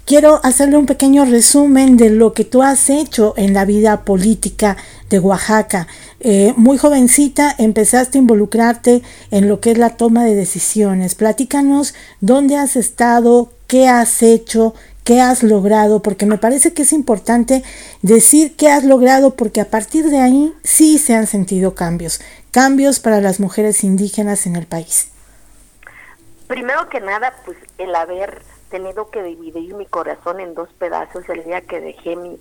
quiero 0.04 0.40
hacerle 0.42 0.76
un 0.76 0.86
pequeño 0.86 1.24
resumen 1.24 1.96
de 1.96 2.10
lo 2.10 2.32
que 2.32 2.44
tú 2.44 2.62
has 2.62 2.90
hecho 2.90 3.34
en 3.36 3.54
la 3.54 3.64
vida 3.64 4.04
política 4.04 4.76
de 5.10 5.18
Oaxaca. 5.18 5.86
Eh, 6.20 6.54
muy 6.56 6.78
jovencita 6.78 7.54
empezaste 7.58 8.18
a 8.18 8.20
involucrarte 8.20 9.02
en 9.30 9.48
lo 9.48 9.60
que 9.60 9.72
es 9.72 9.78
la 9.78 9.96
toma 9.96 10.24
de 10.24 10.34
decisiones. 10.34 11.14
Platícanos 11.14 11.94
dónde 12.20 12.56
has 12.56 12.76
estado, 12.76 13.50
qué 13.72 13.88
has 13.88 14.22
hecho, 14.22 14.74
qué 15.02 15.22
has 15.22 15.42
logrado, 15.42 16.02
porque 16.02 16.26
me 16.26 16.36
parece 16.36 16.74
que 16.74 16.82
es 16.82 16.92
importante 16.92 17.62
decir 18.02 18.54
qué 18.54 18.70
has 18.70 18.84
logrado, 18.84 19.34
porque 19.34 19.62
a 19.62 19.70
partir 19.70 20.10
de 20.10 20.18
ahí 20.18 20.52
sí 20.62 20.98
se 20.98 21.14
han 21.14 21.26
sentido 21.26 21.74
cambios, 21.74 22.20
cambios 22.50 23.00
para 23.00 23.22
las 23.22 23.40
mujeres 23.40 23.82
indígenas 23.82 24.44
en 24.46 24.56
el 24.56 24.66
país. 24.66 25.10
Primero 26.48 26.90
que 26.90 27.00
nada, 27.00 27.32
pues 27.46 27.56
el 27.78 27.94
haber 27.94 28.42
tenido 28.68 29.10
que 29.10 29.22
dividir 29.22 29.74
mi 29.74 29.86
corazón 29.86 30.40
en 30.40 30.52
dos 30.52 30.68
pedazos 30.78 31.26
el 31.30 31.42
día 31.42 31.62
que 31.62 31.80
dejé 31.80 32.14
mi, 32.16 32.38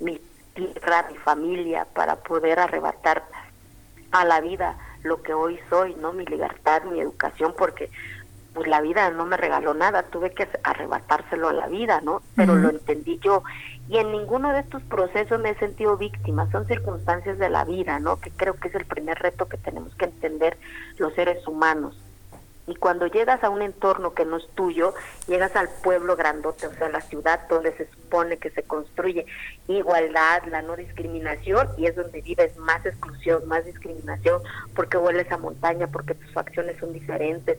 mi 0.00 0.20
tierra, 0.52 1.08
mi 1.10 1.16
familia, 1.16 1.86
para 1.94 2.16
poder 2.16 2.58
arrebatar 2.58 3.24
a 4.10 4.26
la 4.26 4.42
vida 4.42 4.76
lo 5.02 5.22
que 5.22 5.32
hoy 5.32 5.58
soy, 5.70 5.94
¿no? 5.94 6.12
Mi 6.12 6.26
libertad, 6.26 6.82
mi 6.82 7.00
educación, 7.00 7.54
porque 7.56 7.88
pues 8.54 8.68
la 8.68 8.80
vida 8.80 9.10
no 9.10 9.26
me 9.26 9.36
regaló 9.36 9.74
nada, 9.74 10.04
tuve 10.04 10.30
que 10.30 10.48
arrebatárselo 10.62 11.48
a 11.48 11.52
la 11.52 11.66
vida, 11.66 12.00
¿no? 12.00 12.22
Pero 12.36 12.54
lo 12.54 12.70
entendí 12.70 13.18
yo. 13.18 13.42
Y 13.88 13.98
en 13.98 14.12
ninguno 14.12 14.52
de 14.52 14.60
estos 14.60 14.82
procesos 14.84 15.40
me 15.40 15.50
he 15.50 15.54
sentido 15.56 15.96
víctima, 15.96 16.50
son 16.50 16.66
circunstancias 16.66 17.38
de 17.38 17.50
la 17.50 17.64
vida, 17.64 17.98
¿no? 17.98 18.18
Que 18.18 18.30
creo 18.30 18.54
que 18.54 18.68
es 18.68 18.74
el 18.74 18.86
primer 18.86 19.18
reto 19.18 19.46
que 19.46 19.58
tenemos 19.58 19.94
que 19.96 20.06
entender 20.06 20.56
los 20.98 21.12
seres 21.14 21.46
humanos. 21.46 21.98
Y 22.66 22.76
cuando 22.76 23.06
llegas 23.06 23.44
a 23.44 23.50
un 23.50 23.60
entorno 23.60 24.14
que 24.14 24.24
no 24.24 24.38
es 24.38 24.48
tuyo, 24.54 24.94
llegas 25.26 25.54
al 25.54 25.68
pueblo 25.82 26.16
grandote, 26.16 26.66
o 26.66 26.72
sea, 26.72 26.88
la 26.88 27.02
ciudad 27.02 27.46
donde 27.48 27.76
se 27.76 27.86
supone 27.90 28.38
que 28.38 28.48
se 28.50 28.62
construye 28.62 29.26
igualdad, 29.68 30.44
la 30.46 30.62
no 30.62 30.74
discriminación, 30.74 31.68
y 31.76 31.86
es 31.86 31.94
donde 31.94 32.22
vives 32.22 32.56
más 32.56 32.86
exclusión, 32.86 33.46
más 33.48 33.66
discriminación, 33.66 34.40
porque 34.74 34.96
hueles 34.96 35.30
a 35.30 35.36
montaña, 35.36 35.88
porque 35.88 36.14
tus 36.14 36.32
facciones 36.32 36.78
son 36.78 36.94
diferentes, 36.94 37.58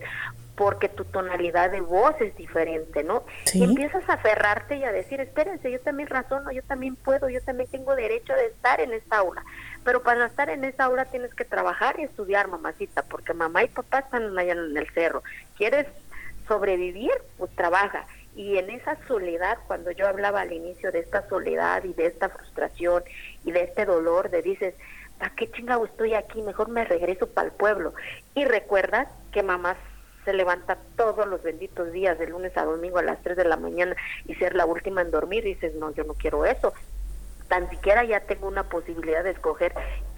porque 0.55 0.87
tu 0.87 1.03
tonalidad 1.03 1.71
de 1.71 1.81
voz 1.81 2.15
es 2.21 2.35
diferente, 2.35 3.03
¿no? 3.03 3.25
Y 3.53 3.63
empiezas 3.63 4.07
a 4.09 4.13
aferrarte 4.13 4.77
y 4.77 4.83
a 4.83 4.91
decir, 4.91 5.19
espérense, 5.19 5.69
yo 5.69 5.79
también 5.81 6.07
razono, 6.09 6.51
yo 6.51 6.63
también 6.63 6.95
puedo, 6.95 7.29
yo 7.29 7.41
también 7.41 7.69
tengo 7.69 7.95
derecho 7.95 8.33
de 8.33 8.47
estar 8.47 8.79
en 8.79 8.93
esta 8.93 9.17
aula. 9.17 9.43
Pero 9.83 10.01
para 10.01 10.25
estar 10.25 10.49
en 10.49 10.63
esa 10.63 10.85
aula 10.85 11.05
tienes 11.05 11.33
que 11.33 11.45
trabajar 11.45 11.99
y 11.99 12.03
estudiar, 12.03 12.47
mamacita, 12.47 13.03
porque 13.03 13.33
mamá 13.33 13.63
y 13.63 13.67
papá 13.67 13.99
están 13.99 14.37
allá 14.37 14.53
en 14.53 14.77
el 14.77 14.89
cerro. 14.91 15.23
¿Quieres 15.57 15.87
sobrevivir? 16.47 17.11
Pues 17.37 17.51
trabaja. 17.55 18.05
Y 18.35 18.57
en 18.57 18.69
esa 18.69 18.97
soledad, 19.07 19.57
cuando 19.67 19.91
yo 19.91 20.07
hablaba 20.07 20.41
al 20.41 20.53
inicio 20.53 20.91
de 20.91 20.99
esta 20.99 21.27
soledad 21.27 21.83
y 21.83 21.93
de 21.93 22.07
esta 22.07 22.29
frustración 22.29 23.03
y 23.43 23.51
de 23.51 23.63
este 23.63 23.85
dolor, 23.85 24.29
de 24.29 24.41
dices, 24.41 24.73
¿para 25.19 25.33
qué 25.35 25.49
chingado 25.51 25.85
estoy 25.85 26.13
aquí? 26.13 26.41
Mejor 26.41 26.69
me 26.69 26.85
regreso 26.85 27.27
para 27.27 27.47
el 27.47 27.53
pueblo. 27.53 27.93
Y 28.33 28.45
recuerdas 28.45 29.07
que 29.31 29.43
mamá 29.43 29.75
se 30.25 30.33
levanta 30.33 30.77
todos 30.97 31.27
los 31.27 31.41
benditos 31.43 31.91
días, 31.93 32.17
de 32.17 32.27
lunes 32.27 32.57
a 32.57 32.65
domingo 32.65 32.97
a 32.97 33.03
las 33.03 33.21
3 33.21 33.37
de 33.37 33.45
la 33.45 33.57
mañana 33.57 33.95
y 34.25 34.35
ser 34.35 34.55
la 34.55 34.65
última 34.65 35.01
en 35.01 35.11
dormir, 35.11 35.43
dices, 35.43 35.75
no, 35.75 35.93
yo 35.93 36.03
no 36.03 36.15
quiero 36.15 36.45
eso. 36.45 36.73
Tan 37.47 37.69
siquiera 37.69 38.03
ya 38.03 38.21
tengo 38.21 38.47
una 38.47 38.63
posibilidad 38.63 39.23
de 39.23 39.29
escoger 39.29 39.73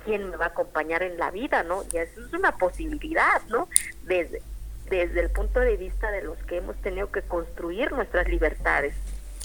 quién 0.06 0.30
me 0.30 0.38
va 0.38 0.46
a 0.46 0.50
acompañar 0.50 1.04
en 1.04 1.18
la 1.18 1.30
vida, 1.30 1.64
¿no? 1.64 1.84
Y 1.92 1.98
eso 1.98 2.26
es 2.26 2.34
una 2.34 2.58
posibilidad, 2.58 3.42
¿no? 3.50 3.68
Desde, 4.04 4.42
desde 4.90 5.20
el 5.20 5.30
punto 5.30 5.60
de 5.60 5.76
vista 5.76 6.10
de 6.12 6.24
los 6.24 6.38
que 6.46 6.58
hemos 6.58 6.78
tenido 6.78 7.12
que 7.12 7.22
construir 7.22 7.92
nuestras 7.92 8.30
libertades. 8.30 8.96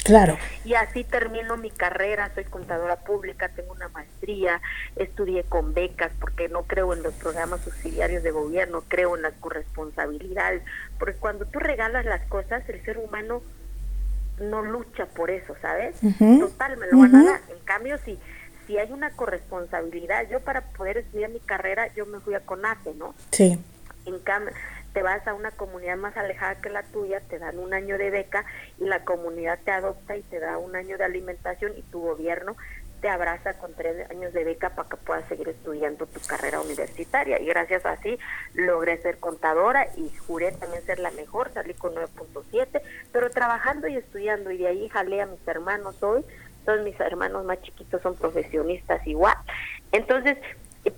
Claro. 0.04 0.36
Y 0.64 0.74
así 0.74 1.04
termino 1.04 1.56
mi 1.56 1.70
carrera, 1.70 2.30
soy 2.34 2.44
contadora 2.44 2.96
pública, 2.96 3.48
tengo 3.48 3.72
una 3.72 3.88
maestría, 3.88 4.60
estudié 4.96 5.44
con 5.44 5.74
becas 5.74 6.12
porque 6.20 6.48
no 6.48 6.64
creo 6.64 6.92
en 6.92 7.02
los 7.02 7.14
programas 7.14 7.60
subsidiarios 7.62 8.22
de 8.22 8.30
gobierno, 8.30 8.82
creo 8.88 9.16
en 9.16 9.22
las 9.22 9.34
corresponsabilidades, 9.34 10.62
porque 10.98 11.18
cuando 11.18 11.46
tú 11.46 11.58
regalas 11.58 12.04
las 12.04 12.22
cosas, 12.22 12.68
el 12.68 12.82
ser 12.84 12.98
humano 12.98 13.42
no 14.40 14.62
lucha 14.62 15.06
por 15.06 15.30
eso, 15.30 15.54
¿sabes? 15.60 15.96
Total, 16.18 16.76
me 16.76 16.86
lo 16.88 16.98
van 16.98 17.14
a 17.14 17.24
dar. 17.24 17.40
En 17.48 17.64
cambio, 17.64 17.98
si, 18.04 18.18
si 18.66 18.78
hay 18.78 18.90
una 18.90 19.10
corresponsabilidad, 19.10 20.28
yo 20.30 20.40
para 20.40 20.62
poder 20.62 20.98
estudiar 20.98 21.30
mi 21.30 21.40
carrera, 21.40 21.92
yo 21.94 22.06
me 22.06 22.18
fui 22.20 22.34
a 22.34 22.40
CONACE, 22.40 22.94
¿no? 22.94 23.14
Sí. 23.30 23.58
En 24.04 24.18
cambio, 24.20 24.52
te 24.92 25.02
vas 25.02 25.26
a 25.26 25.34
una 25.34 25.50
comunidad 25.50 25.96
más 25.96 26.16
alejada 26.16 26.60
que 26.60 26.70
la 26.70 26.82
tuya, 26.82 27.20
te 27.20 27.38
dan 27.38 27.58
un 27.58 27.74
año 27.74 27.98
de 27.98 28.10
beca 28.10 28.44
y 28.78 28.84
la 28.84 29.04
comunidad 29.04 29.58
te 29.64 29.70
adopta 29.70 30.16
y 30.16 30.22
te 30.22 30.38
da 30.38 30.58
un 30.58 30.76
año 30.76 30.98
de 30.98 31.04
alimentación 31.04 31.72
y 31.76 31.82
tu 31.82 32.00
gobierno 32.00 32.56
te 33.02 33.08
abraza 33.08 33.54
con 33.54 33.74
tres 33.74 34.08
años 34.10 34.32
de 34.32 34.44
beca 34.44 34.70
para 34.70 34.88
que 34.88 34.96
puedas 34.96 35.28
seguir 35.28 35.48
estudiando 35.48 36.06
tu 36.06 36.20
carrera 36.20 36.60
universitaria. 36.60 37.40
Y 37.40 37.46
gracias 37.46 37.84
a 37.84 37.92
así 37.92 38.16
logré 38.54 38.96
ser 39.02 39.18
contadora 39.18 39.88
y 39.96 40.08
juré 40.18 40.52
también 40.52 40.84
ser 40.84 41.00
la 41.00 41.10
mejor, 41.10 41.52
salí 41.52 41.74
con 41.74 41.94
9.7, 41.94 42.80
pero 43.12 43.28
trabajando 43.30 43.88
y 43.88 43.96
estudiando 43.96 44.52
y 44.52 44.58
de 44.58 44.68
ahí 44.68 44.88
jalé 44.88 45.20
a 45.20 45.26
mis 45.26 45.46
hermanos 45.48 46.00
hoy, 46.00 46.24
todos 46.64 46.80
mis 46.82 46.98
hermanos 47.00 47.44
más 47.44 47.60
chiquitos 47.62 48.00
son 48.02 48.14
profesionistas 48.14 49.04
igual. 49.04 49.36
Entonces, 49.90 50.38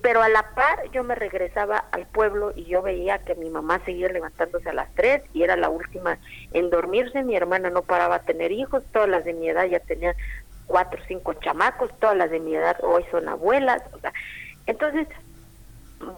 pero 0.05 0.21
a 0.21 0.29
la 0.29 0.53
par 0.53 0.91
yo 0.91 1.03
me 1.03 1.15
regresaba 1.15 1.83
al 1.91 2.05
pueblo 2.05 2.53
y 2.55 2.65
yo 2.65 2.83
veía 2.83 3.17
que 3.17 3.33
mi 3.33 3.49
mamá 3.49 3.81
seguía 3.85 4.07
levantándose 4.07 4.69
a 4.69 4.73
las 4.73 4.93
tres 4.93 5.23
y 5.33 5.41
era 5.41 5.55
la 5.55 5.69
última 5.69 6.19
en 6.53 6.69
dormirse, 6.69 7.23
mi 7.23 7.35
hermana 7.35 7.71
no 7.71 7.81
paraba 7.81 8.17
a 8.17 8.21
tener 8.21 8.51
hijos, 8.51 8.83
todas 8.93 9.09
las 9.09 9.25
de 9.25 9.33
mi 9.33 9.49
edad 9.49 9.65
ya 9.65 9.79
tenían 9.79 10.13
cuatro 10.67 11.01
o 11.01 11.05
cinco 11.07 11.33
chamacos, 11.33 11.89
todas 11.97 12.15
las 12.15 12.29
de 12.29 12.39
mi 12.39 12.55
edad 12.55 12.77
hoy 12.83 13.03
son 13.09 13.27
abuelas, 13.27 13.81
o 13.93 13.97
sea, 13.97 14.13
entonces 14.67 15.07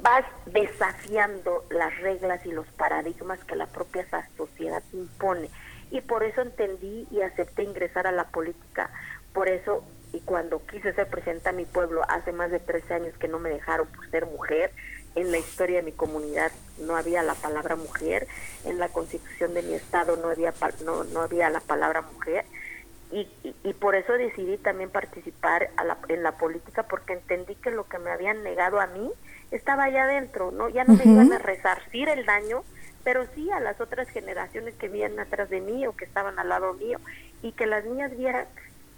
vas 0.01 0.25
desafiando 0.48 1.63
las 1.70 1.98
reglas 2.00 2.46
y 2.46 2.51
los 2.51 2.67
paradigmas 2.67 3.41
que 3.46 3.56
la 3.56 3.67
propia 3.67 4.06
sociedad 4.36 4.84
impone. 4.91 5.50
Y 5.91 6.01
por 6.01 6.25
eso 6.25 6.41
entendí 6.41 7.08
y 7.10 7.22
acepté 7.22 7.63
ingresar 7.63 8.06
a 8.06 8.12
la 8.12 8.25
política, 8.25 8.89
por 9.32 9.48
eso 9.48 9.82
y 10.13 10.19
cuando 10.21 10.65
quise 10.65 10.93
ser 10.93 11.07
presidenta 11.07 11.49
a 11.49 11.53
mi 11.53 11.65
pueblo 11.65 12.01
hace 12.07 12.31
más 12.31 12.51
de 12.51 12.59
13 12.59 12.93
años 12.93 13.13
que 13.19 13.27
no 13.27 13.39
me 13.39 13.49
dejaron 13.49 13.87
por 13.87 14.09
ser 14.09 14.25
mujer, 14.25 14.71
en 15.15 15.31
la 15.31 15.39
historia 15.39 15.77
de 15.77 15.83
mi 15.83 15.91
comunidad 15.91 16.51
no 16.79 16.95
había 16.95 17.23
la 17.23 17.33
palabra 17.33 17.75
mujer, 17.75 18.27
en 18.65 18.77
la 18.77 18.89
constitución 18.89 19.53
de 19.53 19.63
mi 19.63 19.73
estado 19.73 20.15
no 20.17 20.29
había, 20.29 20.53
no, 20.85 21.03
no 21.05 21.21
había 21.21 21.49
la 21.49 21.59
palabra 21.59 22.01
mujer. 22.01 22.45
Y, 23.11 23.27
y, 23.63 23.73
por 23.73 23.95
eso 23.95 24.13
decidí 24.13 24.57
también 24.57 24.89
participar 24.89 25.69
en 26.09 26.23
la 26.23 26.33
política 26.33 26.83
porque 26.83 27.13
entendí 27.13 27.55
que 27.55 27.71
lo 27.71 27.85
que 27.85 27.99
me 27.99 28.11
habían 28.11 28.43
negado 28.43 28.81
a 28.81 28.87
mí 28.87 29.09
estaba 29.49 29.85
allá 29.85 30.03
adentro, 30.03 30.51
¿no? 30.51 30.67
Ya 30.67 30.83
no 30.83 30.93
me 30.93 31.05
iban 31.05 31.31
a 31.31 31.37
resarcir 31.37 32.09
el 32.09 32.25
daño, 32.25 32.63
pero 33.05 33.25
sí 33.33 33.49
a 33.51 33.61
las 33.61 33.79
otras 33.79 34.09
generaciones 34.09 34.75
que 34.75 34.89
vivían 34.89 35.17
atrás 35.19 35.49
de 35.49 35.61
mí 35.61 35.87
o 35.87 35.95
que 35.95 36.03
estaban 36.03 36.37
al 36.37 36.49
lado 36.49 36.73
mío 36.73 36.99
y 37.41 37.53
que 37.53 37.65
las 37.65 37.85
niñas 37.85 38.15
vieran 38.17 38.45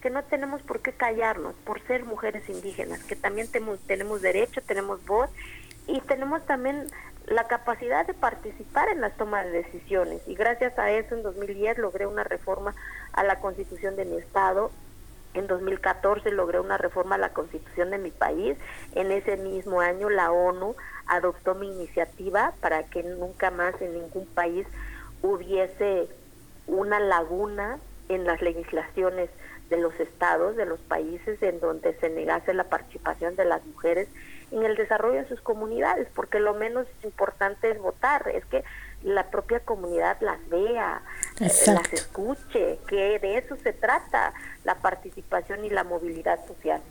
que 0.02 0.10
no 0.10 0.24
tenemos 0.24 0.62
por 0.62 0.82
qué 0.82 0.94
callarnos 0.94 1.56
por 1.66 1.82
ser 1.82 2.06
mujeres 2.06 2.48
indígenas, 2.50 3.04
que 3.04 3.16
también 3.16 3.52
tenemos, 3.52 3.80
tenemos 3.80 4.22
derecho, 4.22 4.62
tenemos 4.62 5.06
voz 5.06 5.30
y 5.88 6.00
tenemos 6.02 6.46
también 6.46 6.88
la 7.28 7.48
capacidad 7.48 8.08
de 8.08 8.14
participar 8.14 8.90
en 8.90 9.02
las 9.02 9.16
tomas 9.16 9.46
de 9.46 9.52
decisiones. 9.52 10.22
Y 10.28 10.36
gracias 10.36 10.78
a 10.80 10.92
eso 10.92 11.16
en 11.16 11.24
2010 11.24 11.78
logré 11.78 12.08
una 12.08 12.24
reforma 12.24 12.74
a 13.14 13.24
la 13.24 13.40
constitución 13.40 13.96
de 13.96 14.06
mi 14.06 14.18
estado. 14.18 14.72
En 15.36 15.46
2014 15.46 16.32
logré 16.32 16.60
una 16.60 16.78
reforma 16.78 17.16
a 17.16 17.20
la 17.20 17.30
constitución 17.30 17.92
de 17.92 18.00
mi 18.00 18.10
país. 18.10 18.58
En 18.96 19.12
ese 19.12 19.38
mismo 19.38 19.82
año 19.82 20.10
la 20.10 20.32
ONU 20.32 20.76
adoptó 21.06 21.54
mi 21.56 21.68
iniciativa 21.68 22.54
para 22.62 22.84
que 22.84 23.04
nunca 23.04 23.52
más 23.52 23.80
en 23.82 23.94
ningún 23.94 24.26
país 24.28 24.66
hubiese 25.22 26.08
una 26.66 27.00
laguna 27.00 27.78
en 28.10 28.26
las 28.26 28.42
legislaciones 28.42 29.30
de 29.70 29.78
los 29.78 29.98
estados, 30.00 30.56
de 30.56 30.66
los 30.66 30.80
países 30.80 31.42
en 31.42 31.60
donde 31.60 31.94
se 32.00 32.10
negase 32.10 32.54
la 32.54 32.66
participación 32.66 33.36
de 33.36 33.46
las 33.46 33.66
mujeres 33.66 34.08
en 34.52 34.64
el 34.64 34.76
desarrollo 34.76 35.20
de 35.22 35.28
sus 35.28 35.42
comunidades, 35.42 36.08
porque 36.16 36.40
lo 36.40 36.56
menos 36.56 36.88
importante 37.04 37.72
es 37.72 37.80
votar, 37.80 38.28
es 38.34 38.46
que 38.46 38.64
la 39.04 39.30
propia 39.30 39.60
comunidad 39.60 40.18
las 40.22 40.38
vea, 40.50 41.02
eh, 41.40 41.50
las 41.68 41.94
escuche, 41.94 42.80
que 42.88 43.20
de 43.20 43.38
eso 43.38 43.56
se 43.64 43.74
trata 43.74 44.34
la 44.64 44.76
participación 44.76 45.64
y 45.66 45.70
la 45.70 45.84
movilidad 45.84 46.40
social. 46.48 46.82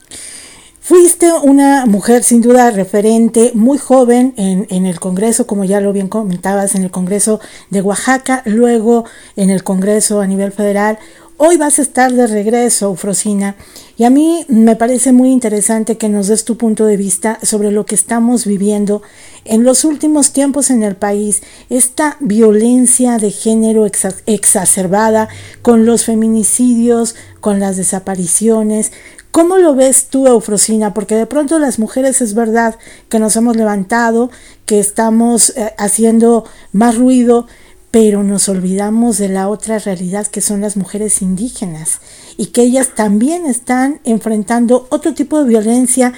Fuiste 0.80 1.30
una 1.42 1.84
mujer 1.84 2.22
sin 2.22 2.40
duda 2.40 2.70
referente, 2.70 3.50
muy 3.54 3.76
joven 3.76 4.32
en, 4.38 4.66
en, 4.70 4.86
el 4.86 5.00
Congreso, 5.00 5.46
como 5.46 5.64
ya 5.64 5.82
lo 5.82 5.92
bien 5.92 6.08
comentabas, 6.08 6.74
en 6.76 6.82
el 6.82 6.90
Congreso 6.90 7.40
de 7.68 7.82
Oaxaca, 7.82 8.42
luego 8.46 9.04
en 9.36 9.50
el 9.50 9.64
Congreso 9.64 10.22
a 10.22 10.26
nivel 10.26 10.50
federal. 10.50 10.98
Hoy 11.40 11.56
vas 11.56 11.78
a 11.78 11.82
estar 11.82 12.12
de 12.12 12.26
regreso, 12.26 12.96
Frosina, 12.96 13.54
y 13.96 14.02
a 14.02 14.10
mí 14.10 14.44
me 14.48 14.74
parece 14.74 15.12
muy 15.12 15.30
interesante 15.30 15.96
que 15.96 16.08
nos 16.08 16.26
des 16.26 16.44
tu 16.44 16.56
punto 16.56 16.84
de 16.84 16.96
vista 16.96 17.38
sobre 17.44 17.70
lo 17.70 17.86
que 17.86 17.94
estamos 17.94 18.44
viviendo 18.44 19.02
en 19.44 19.62
los 19.62 19.84
últimos 19.84 20.32
tiempos 20.32 20.68
en 20.68 20.82
el 20.82 20.96
país, 20.96 21.42
esta 21.70 22.16
violencia 22.18 23.18
de 23.18 23.30
género 23.30 23.86
exacerbada 24.26 25.28
con 25.62 25.86
los 25.86 26.06
feminicidios, 26.06 27.14
con 27.40 27.60
las 27.60 27.76
desapariciones. 27.76 28.90
¿Cómo 29.30 29.58
lo 29.58 29.76
ves 29.76 30.08
tú, 30.08 30.26
Eufrosina? 30.26 30.92
Porque 30.92 31.14
de 31.14 31.26
pronto 31.26 31.60
las 31.60 31.78
mujeres 31.78 32.20
es 32.20 32.34
verdad 32.34 32.74
que 33.08 33.20
nos 33.20 33.36
hemos 33.36 33.56
levantado, 33.56 34.32
que 34.66 34.80
estamos 34.80 35.50
eh, 35.50 35.72
haciendo 35.78 36.44
más 36.72 36.96
ruido, 36.98 37.46
pero 37.90 38.22
nos 38.22 38.48
olvidamos 38.48 39.18
de 39.18 39.28
la 39.28 39.48
otra 39.48 39.78
realidad 39.78 40.26
que 40.26 40.40
son 40.40 40.60
las 40.60 40.76
mujeres 40.76 41.22
indígenas 41.22 42.00
y 42.36 42.46
que 42.46 42.62
ellas 42.62 42.94
también 42.94 43.46
están 43.46 44.00
enfrentando 44.04 44.86
otro 44.90 45.14
tipo 45.14 45.42
de 45.42 45.48
violencia 45.48 46.12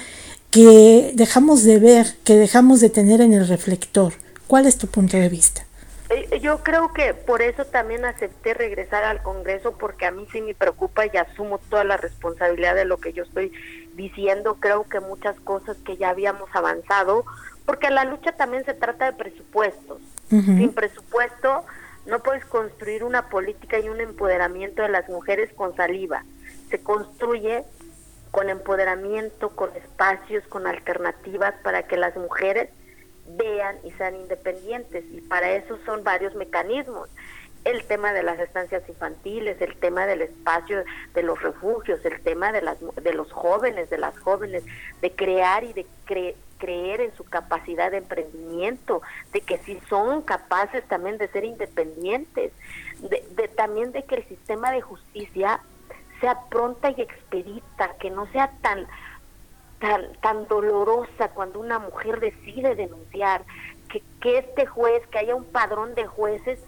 que 0.51 1.11
dejamos 1.15 1.63
de 1.63 1.79
ver, 1.79 2.07
que 2.25 2.35
dejamos 2.35 2.81
de 2.81 2.89
tener 2.89 3.21
en 3.21 3.33
el 3.33 3.47
reflector. 3.47 4.13
¿Cuál 4.47 4.65
es 4.65 4.77
tu 4.77 4.87
punto 4.87 5.15
de 5.15 5.29
vista? 5.29 5.63
Eh, 6.09 6.41
yo 6.41 6.61
creo 6.61 6.91
que 6.91 7.13
por 7.13 7.41
eso 7.41 7.63
también 7.63 8.03
acepté 8.03 8.53
regresar 8.53 9.05
al 9.05 9.23
Congreso 9.23 9.77
porque 9.77 10.05
a 10.05 10.11
mí 10.11 10.27
sí 10.33 10.41
me 10.41 10.53
preocupa 10.53 11.05
y 11.05 11.15
asumo 11.15 11.57
toda 11.57 11.85
la 11.85 11.95
responsabilidad 11.95 12.75
de 12.75 12.83
lo 12.83 12.97
que 12.97 13.13
yo 13.13 13.23
estoy 13.23 13.53
diciendo. 13.95 14.57
Creo 14.59 14.83
que 14.83 14.99
muchas 14.99 15.39
cosas 15.39 15.77
que 15.85 15.95
ya 15.95 16.09
habíamos 16.09 16.49
avanzado, 16.51 17.23
porque 17.65 17.89
la 17.89 18.03
lucha 18.03 18.33
también 18.33 18.65
se 18.65 18.73
trata 18.73 19.05
de 19.05 19.13
presupuestos. 19.13 20.01
Sin 20.31 20.73
presupuesto 20.73 21.65
no 22.05 22.23
puedes 22.23 22.45
construir 22.45 23.03
una 23.03 23.27
política 23.27 23.79
y 23.79 23.89
un 23.89 23.99
empoderamiento 23.99 24.81
de 24.81 24.87
las 24.87 25.07
mujeres 25.09 25.51
con 25.53 25.75
saliva. 25.75 26.23
Se 26.69 26.81
construye 26.81 27.65
con 28.31 28.49
empoderamiento, 28.49 29.49
con 29.49 29.75
espacios, 29.75 30.45
con 30.47 30.67
alternativas 30.67 31.53
para 31.63 31.83
que 31.83 31.97
las 31.97 32.15
mujeres 32.15 32.69
vean 33.27 33.75
y 33.83 33.91
sean 33.91 34.15
independientes. 34.15 35.03
Y 35.11 35.19
para 35.19 35.51
eso 35.51 35.77
son 35.85 36.03
varios 36.05 36.33
mecanismos. 36.35 37.09
El 37.65 37.83
tema 37.85 38.13
de 38.13 38.23
las 38.23 38.39
estancias 38.39 38.87
infantiles, 38.87 39.61
el 39.61 39.75
tema 39.75 40.07
del 40.07 40.21
espacio 40.21 40.83
de 41.13 41.23
los 41.23 41.39
refugios, 41.43 42.03
el 42.05 42.21
tema 42.21 42.53
de, 42.53 42.61
las, 42.61 42.77
de 42.79 43.13
los 43.13 43.31
jóvenes, 43.33 43.89
de 43.89 43.97
las 43.97 44.17
jóvenes, 44.17 44.63
de 45.01 45.11
crear 45.11 45.65
y 45.65 45.73
de 45.73 45.85
creer 46.05 46.35
creer 46.61 47.01
en 47.01 47.15
su 47.15 47.23
capacidad 47.23 47.89
de 47.89 47.97
emprendimiento, 47.97 49.01
de 49.33 49.41
que 49.41 49.57
si 49.57 49.79
son 49.89 50.21
capaces 50.21 50.87
también 50.87 51.17
de 51.17 51.27
ser 51.29 51.43
independientes, 51.43 52.53
de, 52.99 53.47
también 53.57 53.91
de 53.91 54.03
que 54.03 54.17
el 54.17 54.27
sistema 54.27 54.71
de 54.71 54.81
justicia 54.81 55.59
sea 56.19 56.39
pronta 56.49 56.91
y 56.91 57.01
expedita, 57.01 57.95
que 57.99 58.11
no 58.11 58.27
sea 58.27 58.51
tan 58.61 58.85
tan 59.79 60.13
tan 60.21 60.47
dolorosa 60.47 61.29
cuando 61.33 61.59
una 61.59 61.79
mujer 61.79 62.19
decide 62.19 62.75
denunciar, 62.75 63.43
que, 63.89 64.03
que 64.21 64.37
este 64.37 64.67
juez, 64.67 65.05
que 65.07 65.17
haya 65.17 65.33
un 65.33 65.45
padrón 65.45 65.95
de 65.95 66.05
jueces 66.05 66.63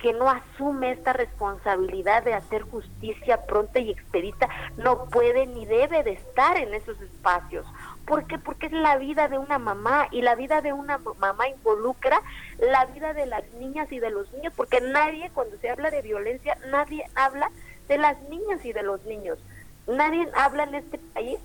que 0.00 0.12
no 0.12 0.30
asume 0.30 0.92
esta 0.92 1.12
responsabilidad 1.12 2.22
de 2.24 2.34
hacer 2.34 2.62
justicia 2.62 3.46
pronta 3.46 3.78
y 3.78 3.90
expedita, 3.90 4.48
no 4.76 5.04
puede 5.06 5.46
ni 5.46 5.66
debe 5.66 6.02
de 6.02 6.12
estar 6.12 6.56
en 6.56 6.74
esos 6.74 7.00
espacios. 7.00 7.66
¿Por 8.10 8.26
qué? 8.26 8.40
Porque 8.40 8.66
es 8.66 8.72
la 8.72 8.96
vida 8.96 9.28
de 9.28 9.38
una 9.38 9.60
mamá 9.60 10.08
y 10.10 10.20
la 10.22 10.34
vida 10.34 10.62
de 10.62 10.72
una 10.72 10.98
mamá 10.98 11.48
involucra 11.48 12.20
la 12.58 12.84
vida 12.86 13.14
de 13.14 13.24
las 13.24 13.48
niñas 13.52 13.92
y 13.92 14.00
de 14.00 14.10
los 14.10 14.32
niños, 14.32 14.52
porque 14.56 14.80
nadie, 14.80 15.30
cuando 15.32 15.56
se 15.58 15.70
habla 15.70 15.92
de 15.92 16.02
violencia, 16.02 16.58
nadie 16.72 17.04
habla 17.14 17.52
de 17.86 17.98
las 17.98 18.20
niñas 18.22 18.64
y 18.64 18.72
de 18.72 18.82
los 18.82 19.04
niños. 19.04 19.38
Nadie 19.86 20.28
habla 20.34 20.64
en 20.64 20.74
este 20.74 20.98
país 20.98 21.38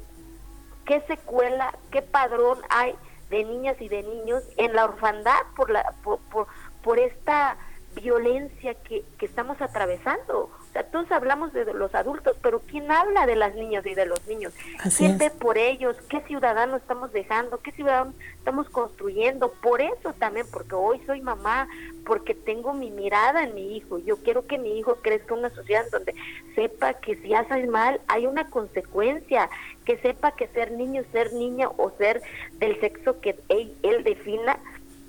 qué 0.86 1.02
secuela, 1.02 1.72
qué 1.92 2.02
padrón 2.02 2.58
hay 2.70 2.96
de 3.30 3.44
niñas 3.44 3.80
y 3.80 3.88
de 3.88 4.02
niños 4.02 4.42
en 4.58 4.74
la 4.74 4.86
orfandad 4.86 5.42
por, 5.56 5.70
la, 5.70 5.94
por, 6.04 6.18
por, 6.32 6.48
por 6.82 6.98
esta 6.98 7.58
violencia 7.94 8.74
que, 8.74 9.06
que 9.20 9.28
estamos 9.28 9.62
atravesando 9.62 10.50
todos 10.84 11.10
hablamos 11.12 11.54
de 11.54 11.66
los 11.74 11.96
adultos, 11.96 12.38
pero 12.42 12.60
¿quién 12.60 12.92
habla 12.92 13.26
de 13.26 13.36
las 13.36 13.56
niñas 13.56 13.86
y 13.86 13.96
de 13.96 14.06
los 14.06 14.26
niños? 14.28 14.54
¿Quién 14.98 15.18
ve 15.18 15.30
por 15.30 15.58
ellos? 15.58 15.96
¿Qué 16.10 16.20
ciudadanos 16.22 16.82
estamos 16.82 17.14
dejando? 17.14 17.60
¿Qué 17.60 17.72
ciudadanos 17.72 18.14
estamos 18.38 18.70
construyendo? 18.70 19.54
Por 19.62 19.82
eso 19.82 20.14
también, 20.20 20.46
porque 20.52 20.76
hoy 20.76 21.02
soy 21.06 21.22
mamá, 21.22 21.70
porque 22.06 22.36
tengo 22.36 22.74
mi 22.74 22.92
mirada 22.92 23.44
en 23.44 23.56
mi 23.56 23.78
hijo. 23.78 24.00
Yo 24.00 24.18
quiero 24.18 24.46
que 24.48 24.58
mi 24.58 24.78
hijo 24.78 24.98
crezca 25.02 25.34
en 25.34 25.40
una 25.40 25.50
sociedad 25.50 25.86
donde 25.92 26.14
sepa 26.56 26.94
que 26.94 27.16
si 27.16 27.34
hace 27.34 27.68
mal 27.68 28.02
hay 28.08 28.28
una 28.28 28.50
consecuencia, 28.50 29.50
que 29.86 29.98
sepa 30.00 30.36
que 30.36 30.48
ser 30.48 30.72
niño, 30.72 31.04
ser 31.12 31.32
niña 31.34 31.70
o 31.78 31.92
ser 31.98 32.22
del 32.54 32.80
sexo 32.82 33.22
que 33.22 33.40
él, 33.50 33.74
él 33.82 34.04
defina, 34.04 34.60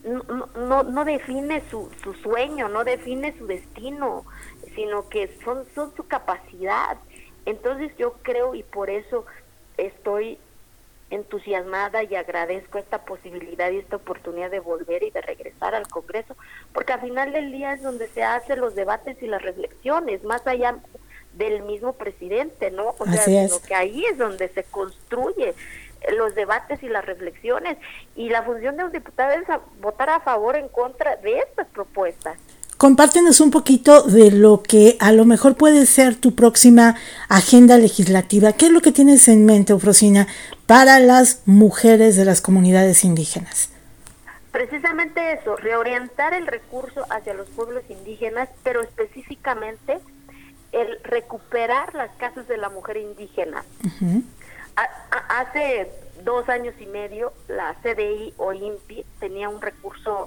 no, 0.05 0.23
no, 0.55 0.85
no 0.85 1.05
define 1.05 1.63
su, 1.71 1.91
su 2.03 2.15
sueño, 2.15 2.69
no 2.69 2.85
define 2.85 3.37
su 3.37 3.47
destino 3.47 4.25
sino 4.77 5.09
que 5.09 5.29
son, 5.43 5.65
son 5.75 5.93
su 5.97 6.07
capacidad. 6.07 6.99
Entonces 7.47 7.91
yo 7.99 8.13
creo 8.23 8.55
y 8.55 8.63
por 8.63 8.91
eso 8.91 9.27
estoy 9.77 10.39
entusiasmada 11.11 12.03
y 12.03 12.15
agradezco 12.15 12.79
esta 12.79 13.05
posibilidad 13.05 13.71
y 13.71 13.79
esta 13.79 13.97
oportunidad 13.97 14.51
de 14.51 14.61
volver 14.61 15.03
y 15.03 15.11
de 15.11 15.21
regresar 15.21 15.75
al 15.75 15.87
Congreso, 15.89 16.37
porque 16.73 16.93
al 16.93 17.01
final 17.01 17.33
del 17.33 17.53
día 17.53 17.75
es 17.75 17.83
donde 17.83 18.09
se 18.09 18.23
hacen 18.23 18.61
los 18.61 18.75
debates 18.75 19.21
y 19.23 19.27
las 19.27 19.43
reflexiones, 19.43 20.25
más 20.25 20.47
allá 20.47 20.77
del 21.35 21.63
mismo 21.63 21.93
presidente, 21.93 22.71
¿no? 22.71 22.95
O 22.99 23.07
sea, 23.07 23.23
sino 23.23 23.61
que 23.63 23.75
ahí 23.75 24.05
es 24.07 24.19
donde 24.19 24.49
se 24.49 24.65
construye 24.65 25.55
los 26.13 26.35
debates 26.35 26.83
y 26.83 26.89
las 26.89 27.05
reflexiones 27.05 27.79
y 28.15 28.29
la 28.29 28.43
función 28.43 28.77
de 28.77 28.85
un 28.85 28.93
diputado 28.93 29.33
es 29.33 29.47
votar 29.81 30.11
a 30.11 30.21
favor 30.21 30.57
o 30.57 30.59
en 30.59 30.69
contra 30.69 31.17
de 31.17 31.39
estas 31.39 31.67
propuestas. 31.69 32.39
Compártenos 32.77 33.41
un 33.41 33.51
poquito 33.51 34.03
de 34.03 34.31
lo 34.31 34.63
que 34.63 34.99
a 35.01 35.11
lo 35.13 35.25
mejor 35.25 35.57
puede 35.57 35.87
ser 35.87 36.15
tu 36.15 36.35
próxima 36.35 36.97
agenda 37.29 37.79
legislativa. 37.79 38.53
¿Qué 38.53 38.67
es 38.67 38.73
lo 38.73 38.83
que 38.83 38.93
tienes 38.93 39.29
en 39.29 39.47
mente, 39.47 39.73
Ofrosina, 39.73 40.27
para 40.67 40.99
las 40.99 41.41
mujeres 41.47 42.17
de 42.17 42.27
las 42.27 42.43
comunidades 42.43 43.03
indígenas? 43.03 43.71
Precisamente 44.53 45.33
eso, 45.33 45.57
reorientar 45.57 46.35
el 46.35 46.47
recurso 46.47 47.05
hacia 47.09 47.33
los 47.33 47.49
pueblos 47.49 47.83
indígenas, 47.89 48.49
pero 48.63 48.83
específicamente 48.83 49.99
el 50.73 50.99
recuperar 51.03 51.95
las 51.95 52.11
casas 52.17 52.47
de 52.47 52.59
la 52.59 52.69
mujer 52.69 52.99
indígena. 52.99 53.65
hace 55.29 55.91
dos 56.27 56.49
años 56.49 56.75
y 56.81 56.87
medio 56.87 57.33
la 57.47 57.75
CDI 57.83 58.35
o 58.37 58.53
INPI 58.53 59.07
tenía 59.21 59.49
un 59.49 59.63
recurso 59.63 60.27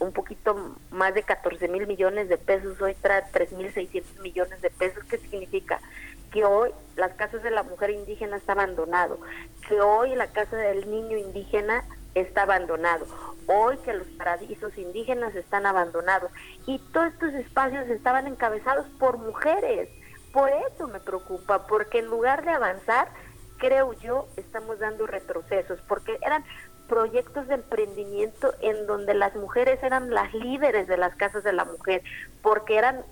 un 0.00 0.12
poquito 0.12 0.74
más 0.90 1.14
de 1.14 1.22
14 1.22 1.68
mil 1.68 1.86
millones 1.86 2.28
de 2.28 2.36
pesos, 2.36 2.82
hoy 2.82 2.94
trae 3.00 3.22
3 3.32 3.52
mil 3.52 3.72
600 3.72 4.18
millones 4.20 4.60
de 4.60 4.70
pesos. 4.70 5.04
¿Qué 5.04 5.18
significa? 5.18 5.80
Que 6.32 6.44
hoy 6.44 6.70
las 6.96 7.14
casas 7.14 7.44
de 7.44 7.52
la 7.52 7.62
mujer 7.62 7.90
indígena 7.90 8.36
está 8.36 8.52
abandonado, 8.52 9.20
que 9.68 9.80
hoy 9.80 10.16
la 10.16 10.26
casa 10.26 10.56
del 10.56 10.90
niño 10.90 11.16
indígena 11.16 11.84
está 12.16 12.42
abandonado, 12.42 13.06
hoy 13.46 13.76
que 13.78 13.92
los 13.92 14.08
paradisos 14.18 14.76
indígenas 14.76 15.36
están 15.36 15.64
abandonados 15.64 16.32
y 16.66 16.80
todos 16.92 17.12
estos 17.12 17.34
espacios 17.34 17.88
estaban 17.88 18.26
encabezados 18.26 18.86
por 18.98 19.18
mujeres. 19.18 19.88
Por 20.32 20.50
eso 20.50 20.88
me 20.88 21.00
preocupa, 21.00 21.66
porque 21.66 22.00
en 22.00 22.06
lugar 22.06 22.44
de 22.44 22.50
avanzar, 22.50 23.08
creo 23.58 23.92
yo, 23.94 24.28
estamos 24.36 24.78
dando 24.78 25.06
retrocesos, 25.06 25.80
porque 25.88 26.18
eran 26.22 26.44
proyectos 26.88 27.48
de 27.48 27.54
emprendimiento 27.54 28.54
en 28.60 28.86
donde 28.86 29.14
las 29.14 29.34
mujeres 29.34 29.82
eran 29.82 30.12
las 30.12 30.32
líderes 30.34 30.86
de 30.86 30.96
las 30.96 31.14
casas 31.16 31.44
de 31.44 31.52
la 31.52 31.64
mujer, 31.64 32.02
porque 32.42 32.76
eran 32.76 33.02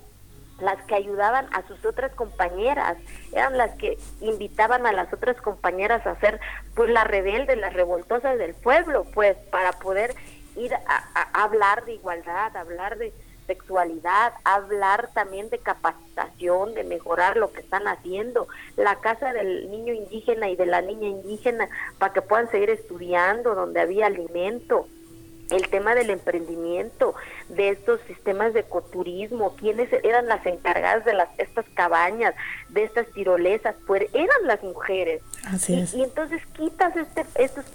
las 0.59 0.81
que 0.83 0.95
ayudaban 0.95 1.47
a 1.53 1.67
sus 1.67 1.83
otras 1.83 2.13
compañeras, 2.13 2.97
eran 3.33 3.57
las 3.57 3.75
que 3.75 3.97
invitaban 4.21 4.85
a 4.85 4.93
las 4.93 5.11
otras 5.11 5.41
compañeras 5.41 6.07
a 6.07 6.17
ser 6.21 6.39
pues 6.75 6.89
las 6.89 7.05
rebeldes, 7.05 7.57
las 7.57 7.73
revoltosas 7.73 8.37
del 8.37 8.53
pueblo, 8.53 9.05
pues 9.13 9.35
para 9.51 9.73
poder 9.73 10.15
ir 10.55 10.73
a 10.73 11.43
hablar 11.43 11.83
de 11.83 11.95
igualdad, 11.95 12.55
hablar 12.55 12.97
de, 12.97 13.11
sexualidad, 13.47 14.33
hablar 14.43 15.09
también 15.13 15.49
de 15.49 15.59
capacitación, 15.59 16.73
de 16.73 16.83
mejorar 16.83 17.37
lo 17.37 17.51
que 17.51 17.61
están 17.61 17.87
haciendo, 17.87 18.47
la 18.75 18.95
casa 18.99 19.33
del 19.33 19.69
niño 19.69 19.93
indígena 19.93 20.49
y 20.49 20.55
de 20.55 20.65
la 20.65 20.81
niña 20.81 21.07
indígena 21.07 21.69
para 21.97 22.13
que 22.13 22.21
puedan 22.21 22.49
seguir 22.49 22.69
estudiando, 22.69 23.55
donde 23.55 23.81
había 23.81 24.07
alimento. 24.07 24.87
el 25.51 25.67
tema 25.69 25.93
del 25.93 26.09
emprendimiento, 26.09 27.13
de 27.49 27.69
estos 27.69 28.01
sistemas 28.07 28.55
de 28.55 28.61
ecoturismo, 28.61 29.55
quiénes 29.55 29.93
eran 30.03 30.25
las 30.27 30.43
encargadas 30.47 31.05
de 31.05 31.13
las 31.13 31.29
estas 31.37 31.65
cabañas, 31.75 32.33
de 32.69 32.83
estas 32.83 33.05
tirolesas, 33.11 33.75
pues 33.85 34.09
eran 34.13 34.47
las 34.47 34.63
mujeres. 34.63 35.21
Así 35.45 35.87
y, 35.93 35.99
y, 35.99 36.03
entonces 36.03 36.41
quitas 36.57 36.95
este, 36.97 37.25
estos 37.35 37.65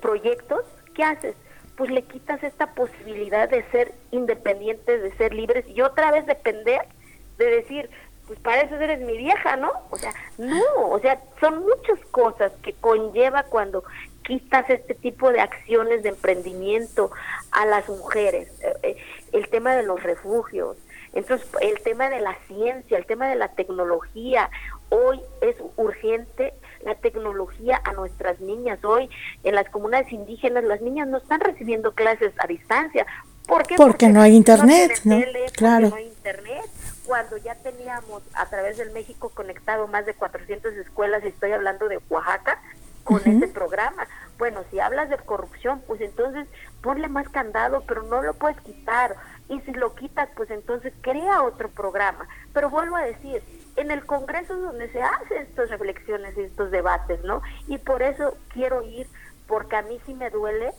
proyectos, 0.00 0.64
¿qué 0.94 1.04
haces? 1.04 1.34
Pues 1.76 1.90
le 1.90 2.02
quitas 2.02 2.42
esta 2.42 2.74
posibilidad 2.74 3.48
de 3.48 3.64
ser 3.70 3.92
independientes, 4.10 5.02
de 5.02 5.12
ser 5.16 5.34
libres 5.34 5.64
y 5.68 5.80
otra 5.80 6.10
vez 6.12 6.26
depender 6.26 6.82
de 7.38 7.46
decir, 7.46 7.90
pues 8.26 8.38
para 8.40 8.62
eso 8.62 8.76
eres 8.76 9.00
mi 9.00 9.16
vieja, 9.16 9.56
¿no? 9.56 9.70
O 9.90 9.96
sea, 9.96 10.12
no, 10.38 10.88
o 10.88 10.98
sea, 11.00 11.20
son 11.40 11.60
muchas 11.62 11.98
cosas 12.10 12.52
que 12.62 12.72
conlleva 12.74 13.42
cuando 13.44 13.84
quitas 14.22 14.68
este 14.70 14.94
tipo 14.94 15.30
de 15.30 15.40
acciones 15.40 16.02
de 16.02 16.10
emprendimiento 16.10 17.10
a 17.50 17.66
las 17.66 17.88
mujeres, 17.88 18.48
eh, 18.62 18.74
eh, 18.82 18.96
el 19.32 19.48
tema 19.48 19.76
de 19.76 19.82
los 19.82 20.02
refugios, 20.02 20.78
entonces 21.12 21.46
el 21.60 21.80
tema 21.82 22.08
de 22.08 22.20
la 22.20 22.34
ciencia, 22.46 22.96
el 22.96 23.06
tema 23.06 23.28
de 23.28 23.36
la 23.36 23.48
tecnología, 23.48 24.50
hoy 24.88 25.20
es 25.42 25.56
urgente 25.76 26.54
la 26.84 26.94
tecnología 26.94 27.80
a 27.84 27.92
nuestras 27.92 28.40
niñas, 28.40 28.84
hoy 28.84 29.08
en 29.42 29.54
las 29.54 29.68
comunidades 29.70 30.12
indígenas 30.12 30.64
las 30.64 30.80
niñas 30.80 31.08
no 31.08 31.18
están 31.18 31.40
recibiendo 31.40 31.92
clases 31.92 32.32
a 32.38 32.46
distancia, 32.46 33.06
¿por 33.46 33.66
qué? 33.66 33.76
Porque, 33.76 34.08
no 34.08 34.20
hay 34.20 34.36
internet, 34.36 35.00
¿no? 35.04 35.20
claro. 35.52 35.88
no 35.88 35.96
hay 35.96 36.06
internet, 36.06 36.64
cuando 37.06 37.36
ya 37.36 37.54
teníamos 37.56 38.22
a 38.34 38.46
través 38.46 38.76
del 38.78 38.90
México 38.92 39.30
conectado 39.34 39.86
más 39.86 40.06
de 40.06 40.14
400 40.14 40.74
escuelas, 40.74 41.24
estoy 41.24 41.52
hablando 41.52 41.88
de 41.88 42.00
Oaxaca, 42.08 42.58
con 43.04 43.20
ese 43.26 43.48
programa. 43.48 44.08
Bueno, 44.38 44.64
si 44.70 44.80
hablas 44.80 45.10
de 45.10 45.18
corrupción, 45.18 45.82
pues 45.86 46.00
entonces 46.00 46.48
ponle 46.82 47.08
más 47.08 47.28
candado, 47.28 47.84
pero 47.86 48.02
no 48.02 48.22
lo 48.22 48.34
puedes 48.34 48.60
quitar. 48.62 49.14
Y 49.48 49.60
si 49.60 49.72
lo 49.72 49.94
quitas, 49.94 50.28
pues 50.34 50.50
entonces 50.50 50.92
crea 51.02 51.42
otro 51.42 51.68
programa. 51.68 52.26
Pero 52.52 52.70
vuelvo 52.70 52.96
a 52.96 53.02
decir, 53.02 53.42
en 53.76 53.90
el 53.90 54.04
Congreso 54.04 54.54
es 54.54 54.60
donde 54.60 54.90
se 54.92 55.02
hacen 55.02 55.42
estas 55.42 55.70
reflexiones 55.70 56.36
y 56.36 56.42
estos 56.42 56.70
debates, 56.70 57.22
¿no? 57.24 57.42
Y 57.68 57.78
por 57.78 58.02
eso 58.02 58.36
quiero 58.48 58.82
ir, 58.82 59.06
porque 59.46 59.76
a 59.76 59.82
mí 59.82 59.98
sí 60.06 60.14
me 60.14 60.30
duele 60.30 60.72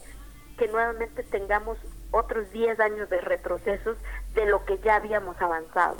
que 0.57 0.67
nuevamente 0.67 1.23
tengamos 1.23 1.77
otros 2.11 2.51
10 2.51 2.79
años 2.79 3.09
de 3.09 3.19
retrocesos 3.19 3.97
de 4.33 4.45
lo 4.45 4.63
que 4.65 4.79
ya 4.83 4.95
habíamos 4.95 5.35
avanzado. 5.41 5.97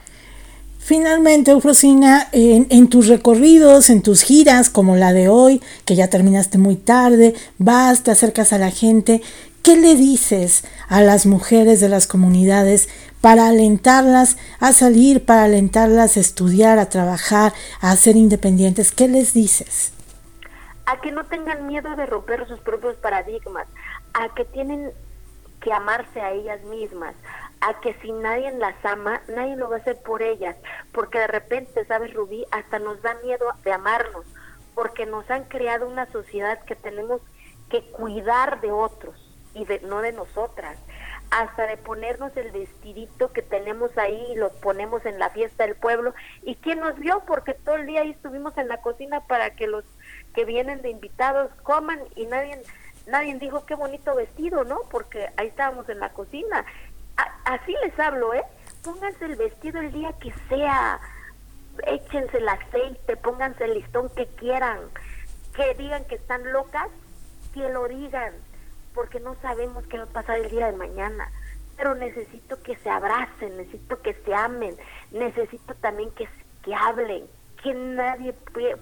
Finalmente, 0.80 1.52
Eufrosina, 1.52 2.28
en, 2.32 2.88
tus 2.90 3.08
recorridos, 3.08 3.90
en 3.90 4.04
tus 4.04 4.22
giras, 4.22 4.70
como 4.70 4.96
la 4.96 5.14
de 5.14 5.30
hoy, 5.30 5.62
que 5.84 5.96
ya 5.96 6.10
terminaste 6.10 6.60
muy 6.60 6.76
tarde, 6.76 7.34
vas, 7.58 8.04
te 8.04 8.12
acercas 8.12 8.54
a 8.54 8.60
la 8.60 8.70
gente, 8.70 9.24
¿qué 9.64 9.78
le 9.78 9.96
dices 9.96 10.64
a 10.88 11.02
las 11.02 11.26
mujeres 11.26 11.80
de 11.80 11.90
las 11.90 12.06
comunidades 12.06 12.88
para 13.26 13.48
alentarlas 13.48 14.38
a 14.60 14.72
salir, 14.72 15.26
para 15.26 15.46
alentarlas 15.46 16.16
a 16.16 16.20
estudiar, 16.20 16.78
a 16.78 16.90
trabajar, 16.90 17.54
a 17.82 17.96
ser 17.96 18.18
independientes? 18.18 18.92
¿Qué 18.92 19.08
les 19.08 19.34
dices? 19.34 19.92
A 20.86 21.02
que 21.02 21.12
no 21.12 21.26
tengan 21.26 21.66
miedo 21.66 21.96
de 21.96 22.06
romper 22.06 22.48
sus 22.48 22.60
propios 22.60 22.98
paradigmas, 22.98 23.66
a 24.14 24.32
que 24.36 24.46
tienen 24.46 24.92
que 25.60 25.74
amarse 25.74 26.22
a 26.22 26.34
ellas 26.34 26.62
mismas, 26.66 27.16
a 27.62 27.80
que 27.82 27.96
si 28.00 28.12
nadie 28.12 28.52
las 28.60 28.76
ama, 28.86 29.20
nadie 29.28 29.56
lo 29.56 29.72
va 29.72 29.78
a 29.78 29.80
hacer 29.80 30.00
por 30.04 30.22
ellas, 30.22 30.56
porque 30.92 31.18
de 31.18 31.26
repente, 31.26 31.84
¿sabes, 31.86 32.14
Rubí? 32.14 32.46
Hasta 32.52 32.78
nos 32.78 33.02
da 33.02 33.16
miedo 33.24 33.48
de 33.64 33.72
amarnos, 33.72 34.28
porque 34.76 35.08
nos 35.08 35.28
han 35.32 35.46
creado 35.46 35.90
una 35.90 36.06
sociedad 36.12 36.60
que 36.66 36.76
tenemos 36.76 37.22
que 37.72 37.90
cuidar 37.90 38.62
de 38.62 38.72
otros 38.72 39.16
y 39.56 39.66
de, 39.66 39.80
no 39.80 40.02
de 40.02 40.12
nosotras, 40.12 40.78
hasta 41.36 41.68
de 41.68 41.76
ponernos 41.76 42.36
el 42.38 42.50
vestidito 42.52 43.34
que 43.34 43.42
tenemos 43.42 43.98
ahí 43.98 44.26
y 44.32 44.36
lo 44.36 44.52
ponemos 44.54 45.06
en 45.06 45.20
la 45.20 45.30
fiesta 45.30 45.66
del 45.66 45.76
pueblo. 45.76 46.14
¿Y 46.44 46.56
quién 46.56 46.80
nos 46.80 46.98
vio? 46.98 47.24
Porque 47.28 47.54
todo 47.54 47.76
el 47.76 47.88
día 47.88 48.02
ahí 48.02 48.12
estuvimos 48.12 48.58
en 48.58 48.70
la 48.70 48.82
cocina 48.82 49.20
para 49.28 49.50
que 49.50 49.68
los 49.68 49.84
que 50.34 50.46
vienen 50.46 50.82
de 50.82 50.92
invitados 50.92 51.52
coman 51.64 52.00
y 52.16 52.26
nadie 52.28 52.62
nadie 53.08 53.36
dijo 53.36 53.66
qué 53.66 53.76
bonito 53.76 54.16
vestido, 54.16 54.64
¿no? 54.64 54.80
Porque 54.90 55.30
ahí 55.36 55.48
estábamos 55.48 55.90
en 55.90 56.00
la 56.00 56.10
cocina. 56.10 56.66
así 57.44 57.76
les 57.84 58.00
hablo, 58.00 58.34
¿eh? 58.34 58.44
Pónganse 58.82 59.26
el 59.26 59.36
vestido 59.36 59.82
el 59.82 59.92
día 59.92 60.14
que 60.14 60.34
sea, 60.48 61.02
échense 61.86 62.38
el 62.38 62.48
aceite, 62.48 63.18
pónganse 63.18 63.66
el 63.66 63.74
listón 63.74 64.10
que 64.16 64.26
quieran, 64.28 64.80
que 65.54 65.74
digan 65.74 66.06
que 66.06 66.16
están 66.16 66.50
locas, 66.54 66.88
que 67.54 67.68
lo 67.68 67.90
digan, 67.90 68.34
porque 68.96 69.20
no 69.20 69.36
sabemos 69.42 69.86
qué 69.88 69.98
va 69.98 70.06
a 70.06 70.08
pasar 70.08 70.40
el 70.40 70.50
día 70.50 70.72
de 70.72 70.78
mañana. 70.78 71.30
Pero 71.78 71.94
necesito 71.94 72.62
que 72.64 72.78
se 72.78 72.90
abracen, 72.90 73.58
necesito 73.58 74.02
que 74.02 74.14
se 74.14 74.34
amen, 74.34 74.76
necesito 75.12 75.76
también 75.76 76.10
que, 76.12 76.28
que 76.64 76.74
hablen, 76.74 77.26
que 77.62 77.74
nadie 77.74 78.34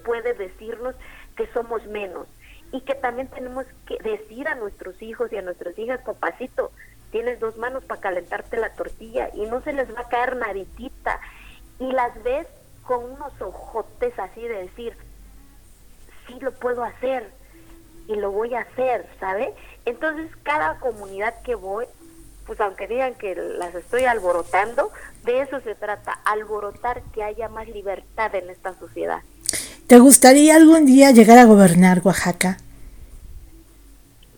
puede 0.06 0.36
decirnos 0.36 0.96
que 1.36 1.48
somos 1.48 1.86
menos 1.88 2.28
y 2.72 2.82
que 2.82 2.96
también 2.96 3.28
tenemos 3.28 3.66
que 3.88 3.98
decir 3.98 4.48
a 4.48 4.56
nuestros 4.56 5.02
hijos 5.02 5.32
y 5.34 5.38
a 5.38 5.42
nuestras 5.42 5.78
hijas, 5.78 6.02
papacito, 6.02 6.72
tienes 7.12 7.40
dos 7.40 7.58
manos 7.58 7.84
para 7.84 8.02
calentarte 8.02 8.58
la 8.58 8.74
tortilla 8.74 9.30
y 9.34 9.46
no 9.46 9.62
se 9.62 9.74
les 9.74 9.94
va 9.96 10.02
a 10.02 10.10
caer 10.10 10.36
naditita. 10.36 11.20
Y 11.80 11.92
las 11.92 12.22
ves 12.24 12.48
con 12.84 13.04
unos 13.04 13.40
ojotes 13.42 14.18
así 14.20 14.42
de 14.42 14.64
decir, 14.64 14.96
sí 16.28 16.40
lo 16.40 16.52
puedo 16.52 16.84
hacer 16.84 17.30
y 18.08 18.16
lo 18.16 18.32
voy 18.32 18.54
a 18.54 18.62
hacer, 18.62 19.08
¿sabe? 19.20 19.54
Entonces 19.86 20.32
cada 20.44 20.80
comunidad 20.80 21.42
que 21.44 21.56
voy, 21.56 21.86
pues 22.46 22.60
aunque 22.62 22.88
digan 22.88 23.16
que 23.16 23.36
las 23.36 23.76
estoy 23.76 24.06
alborotando, 24.06 24.92
de 25.24 25.42
eso 25.42 25.60
se 25.62 25.76
trata, 25.76 26.14
alborotar 26.26 27.02
que 27.14 27.24
haya 27.24 27.50
más 27.50 27.68
libertad 27.68 28.34
en 28.36 28.50
esta 28.50 28.78
sociedad. 28.78 29.22
¿Te 29.88 30.00
gustaría 30.00 30.56
algún 30.56 30.86
día 30.86 31.12
llegar 31.12 31.38
a 31.38 31.46
gobernar 31.46 32.02
Oaxaca? 32.04 32.58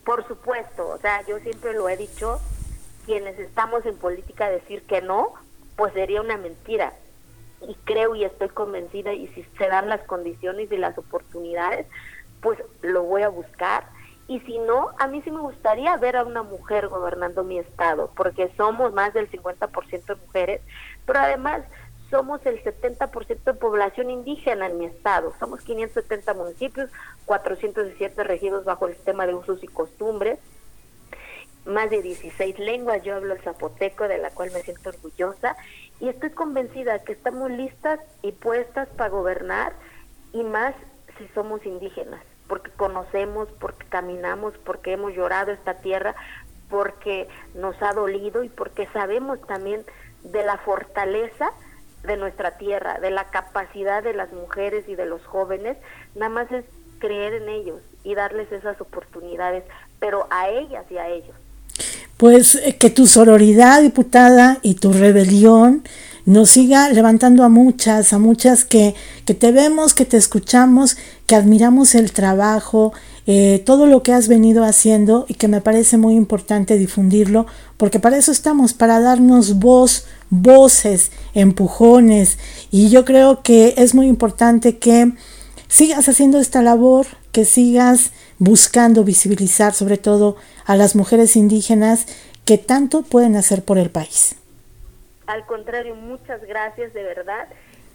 Por 0.03 0.27
supuesto, 0.27 0.87
o 0.87 0.97
sea, 0.99 1.25
yo 1.27 1.39
siempre 1.39 1.73
lo 1.73 1.89
he 1.89 1.97
dicho, 1.97 2.39
quienes 3.05 3.39
estamos 3.39 3.85
en 3.85 3.95
política 3.95 4.49
decir 4.49 4.83
que 4.83 5.01
no, 5.01 5.33
pues 5.75 5.93
sería 5.93 6.21
una 6.21 6.37
mentira. 6.37 6.93
Y 7.67 7.75
creo 7.85 8.15
y 8.15 8.23
estoy 8.23 8.49
convencida, 8.49 9.13
y 9.13 9.27
si 9.29 9.43
se 9.57 9.67
dan 9.67 9.89
las 9.89 10.01
condiciones 10.01 10.71
y 10.71 10.77
las 10.77 10.97
oportunidades, 10.97 11.87
pues 12.41 12.59
lo 12.81 13.03
voy 13.03 13.23
a 13.23 13.29
buscar. 13.29 13.87
Y 14.27 14.39
si 14.41 14.57
no, 14.57 14.89
a 14.97 15.07
mí 15.07 15.21
sí 15.21 15.29
me 15.29 15.41
gustaría 15.41 15.95
ver 15.97 16.17
a 16.17 16.23
una 16.23 16.41
mujer 16.41 16.87
gobernando 16.87 17.43
mi 17.43 17.59
estado, 17.59 18.11
porque 18.15 18.51
somos 18.57 18.91
más 18.93 19.13
del 19.13 19.29
50% 19.29 20.05
de 20.05 20.15
mujeres, 20.15 20.61
pero 21.05 21.19
además 21.19 21.63
somos 22.09 22.43
el 22.45 22.63
70% 22.63 23.43
de 23.43 23.53
población 23.53 24.09
indígena 24.09 24.67
en 24.67 24.77
mi 24.77 24.85
estado. 24.85 25.33
Somos 25.39 25.61
570 25.61 26.33
municipios, 26.33 26.89
417 27.25 28.23
regidos 28.23 28.65
bajo 28.65 28.87
el 28.87 28.95
sistema 28.95 29.27
de 29.27 29.35
usos 29.35 29.63
y 29.63 29.67
costumbres, 29.67 30.39
más 31.65 31.89
de 31.89 32.01
16 32.01 32.57
lenguas. 32.59 33.03
Yo 33.03 33.15
hablo 33.15 33.33
el 33.33 33.41
zapoteco, 33.41 34.07
de 34.07 34.17
la 34.17 34.31
cual 34.31 34.51
me 34.51 34.61
siento 34.61 34.89
orgullosa, 34.89 35.55
y 35.99 36.09
estoy 36.09 36.31
convencida 36.31 37.03
que 37.03 37.11
estamos 37.13 37.51
listas 37.51 37.99
y 38.21 38.31
puestas 38.31 38.87
para 38.89 39.09
gobernar, 39.09 39.73
y 40.33 40.43
más 40.43 40.75
si 41.17 41.27
somos 41.29 41.65
indígenas, 41.65 42.23
porque 42.47 42.71
conocemos, 42.71 43.47
porque 43.59 43.85
caminamos, 43.87 44.53
porque 44.63 44.93
hemos 44.93 45.13
llorado 45.13 45.51
esta 45.51 45.75
tierra, 45.75 46.15
porque 46.69 47.27
nos 47.53 47.79
ha 47.81 47.93
dolido 47.93 48.43
y 48.43 48.49
porque 48.49 48.87
sabemos 48.93 49.39
también 49.47 49.83
de 50.23 50.43
la 50.43 50.57
fortaleza 50.57 51.51
de 52.03 52.17
nuestra 52.17 52.57
tierra, 52.57 52.99
de 52.99 53.11
la 53.11 53.25
capacidad 53.25 54.03
de 54.03 54.13
las 54.13 54.31
mujeres 54.31 54.87
y 54.87 54.95
de 54.95 55.05
los 55.05 55.23
jóvenes, 55.25 55.77
nada 56.15 56.29
más 56.29 56.51
es 56.51 56.65
creer 56.99 57.33
en 57.33 57.49
ellos 57.49 57.81
y 58.03 58.15
darles 58.15 58.51
esas 58.51 58.79
oportunidades, 58.79 59.63
pero 59.99 60.27
a 60.29 60.49
ellas 60.49 60.85
y 60.89 60.97
a 60.97 61.09
ellos. 61.09 61.35
Pues 62.17 62.55
eh, 62.55 62.77
que 62.77 62.89
tu 62.89 63.07
sororidad, 63.07 63.81
diputada, 63.81 64.59
y 64.61 64.75
tu 64.75 64.93
rebelión 64.93 65.83
nos 66.25 66.49
siga 66.49 66.89
levantando 66.89 67.43
a 67.43 67.49
muchas, 67.49 68.11
a 68.11 68.19
muchas 68.19 68.65
que, 68.65 68.95
que 69.25 69.33
te 69.33 69.51
vemos, 69.51 69.93
que 69.93 70.05
te 70.05 70.17
escuchamos, 70.17 70.97
que 71.27 71.35
admiramos 71.35 71.93
el 71.93 72.11
trabajo, 72.11 72.93
eh, 73.27 73.61
todo 73.65 73.85
lo 73.85 74.03
que 74.03 74.13
has 74.13 74.27
venido 74.27 74.63
haciendo 74.63 75.25
y 75.27 75.35
que 75.35 75.47
me 75.47 75.61
parece 75.61 75.97
muy 75.97 76.15
importante 76.15 76.77
difundirlo, 76.77 77.45
porque 77.77 77.99
para 77.99 78.17
eso 78.17 78.31
estamos, 78.31 78.73
para 78.73 78.99
darnos 78.99 79.59
voz, 79.59 80.05
voces, 80.29 81.11
empujones, 81.33 82.37
y 82.71 82.89
yo 82.89 83.05
creo 83.05 83.41
que 83.43 83.75
es 83.77 83.93
muy 83.93 84.07
importante 84.07 84.77
que 84.77 85.13
sigas 85.67 86.09
haciendo 86.09 86.39
esta 86.39 86.61
labor, 86.61 87.05
que 87.31 87.45
sigas 87.45 88.11
buscando 88.39 89.03
visibilizar 89.03 89.73
sobre 89.73 89.97
todo 89.97 90.35
a 90.65 90.75
las 90.75 90.95
mujeres 90.95 91.35
indígenas 91.35 92.05
que 92.45 92.57
tanto 92.57 93.01
pueden 93.01 93.35
hacer 93.35 93.63
por 93.63 93.77
el 93.77 93.89
país. 93.89 94.35
Al 95.27 95.45
contrario, 95.45 95.95
muchas 95.95 96.41
gracias 96.43 96.93
de 96.93 97.03
verdad 97.03 97.47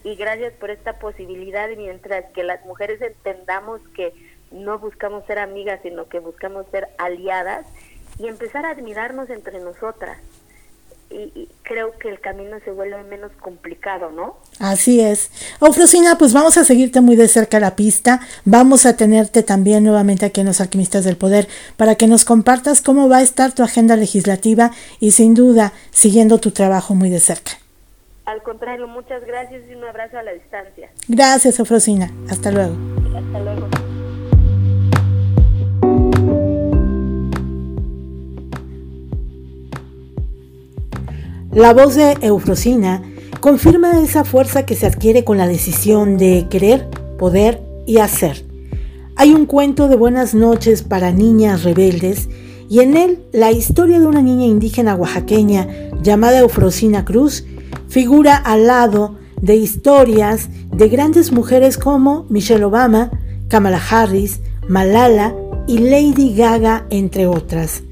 y 0.03 0.16
gracias 0.16 0.53
por 0.55 0.71
esta 0.71 0.99
posibilidad 0.99 1.69
mientras 1.77 2.25
que 2.33 2.43
las 2.43 2.64
mujeres 2.64 3.01
entendamos 3.01 3.81
que 3.95 4.12
no 4.51 4.79
buscamos 4.79 5.25
ser 5.27 5.38
amigas, 5.38 5.81
sino 5.83 6.09
que 6.09 6.19
buscamos 6.19 6.66
ser 6.71 6.88
aliadas 6.99 7.66
y 8.19 8.27
empezar 8.27 8.66
a 8.66 8.71
admirarnos 8.71 9.31
entre 9.31 9.61
nosotras. 9.61 10.19
Y, 11.11 11.49
creo 11.62 11.96
que 11.99 12.09
el 12.09 12.20
camino 12.20 12.57
se 12.64 12.73
vuelve 12.73 13.03
menos 13.05 13.31
complicado, 13.40 14.11
¿no? 14.11 14.37
Así 14.59 15.01
es. 15.01 15.31
Ofrocina, 15.61 16.18
pues 16.18 16.33
vamos 16.33 16.57
a 16.57 16.64
seguirte 16.64 17.01
muy 17.01 17.14
de 17.14 17.29
cerca 17.29 17.61
la 17.61 17.77
pista. 17.77 18.20
Vamos 18.44 18.87
a 18.87 18.96
tenerte 18.96 19.42
también 19.42 19.85
nuevamente 19.85 20.27
aquí 20.27 20.40
en 20.40 20.49
los 20.49 20.61
Alquimistas 20.61 21.05
del 21.05 21.16
Poder 21.16 21.49
para 21.77 21.94
que 21.94 22.09
nos 22.09 22.25
compartas 22.25 22.83
cómo 22.83 23.09
va 23.09 23.18
a 23.18 23.23
estar 23.23 23.53
tu 23.53 23.62
agenda 23.62 23.96
legislativa 23.96 24.73
y 24.99 25.12
sin 25.12 25.35
duda 25.35 25.73
siguiendo 25.90 26.38
tu 26.38 26.51
trabajo 26.51 26.94
muy 26.94 27.11
de 27.11 27.20
cerca. 27.20 27.53
Al 28.27 28.42
contrario, 28.42 28.87
muchas 28.87 29.25
gracias 29.25 29.62
y 29.68 29.75
un 29.75 29.85
abrazo 29.85 30.18
a 30.18 30.23
la 30.23 30.33
distancia. 30.33 30.90
Gracias, 31.09 31.59
Ofrocina. 31.59 32.12
Hasta 32.29 32.51
luego. 32.51 32.77
Hasta 33.16 33.40
luego. 33.40 33.80
La 41.52 41.74
voz 41.74 41.96
de 41.96 42.16
Eufrosina 42.20 43.02
confirma 43.40 44.00
esa 44.00 44.24
fuerza 44.24 44.64
que 44.64 44.76
se 44.76 44.86
adquiere 44.86 45.24
con 45.24 45.36
la 45.36 45.48
decisión 45.48 46.16
de 46.16 46.46
querer, 46.48 46.88
poder 47.18 47.60
y 47.86 47.98
hacer. 47.98 48.44
Hay 49.16 49.34
un 49.34 49.46
cuento 49.46 49.88
de 49.88 49.96
buenas 49.96 50.32
noches 50.32 50.82
para 50.82 51.10
niñas 51.10 51.64
rebeldes 51.64 52.28
y 52.68 52.78
en 52.80 52.96
él 52.96 53.24
la 53.32 53.50
historia 53.50 53.98
de 53.98 54.06
una 54.06 54.22
niña 54.22 54.46
indígena 54.46 54.94
oaxaqueña 54.94 55.66
llamada 56.00 56.38
Eufrosina 56.38 57.04
Cruz 57.04 57.44
figura 57.88 58.36
al 58.36 58.68
lado 58.68 59.16
de 59.42 59.56
historias 59.56 60.50
de 60.70 60.88
grandes 60.88 61.32
mujeres 61.32 61.78
como 61.78 62.26
Michelle 62.28 62.64
Obama, 62.64 63.10
Kamala 63.48 63.80
Harris, 63.90 64.38
Malala 64.68 65.34
y 65.66 65.78
Lady 65.78 66.32
Gaga, 66.36 66.86
entre 66.90 67.26
otras. 67.26 67.82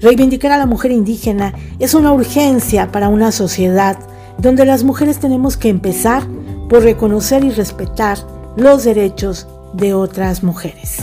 Reivindicar 0.00 0.52
a 0.52 0.58
la 0.58 0.66
mujer 0.66 0.90
indígena 0.90 1.54
es 1.78 1.94
una 1.94 2.12
urgencia 2.12 2.92
para 2.92 3.08
una 3.08 3.32
sociedad 3.32 3.98
donde 4.38 4.64
las 4.64 4.84
mujeres 4.84 5.18
tenemos 5.18 5.56
que 5.56 5.68
empezar 5.68 6.22
por 6.68 6.82
reconocer 6.82 7.44
y 7.44 7.50
respetar 7.50 8.18
los 8.56 8.84
derechos 8.84 9.46
de 9.72 9.94
otras 9.94 10.42
mujeres. 10.42 10.98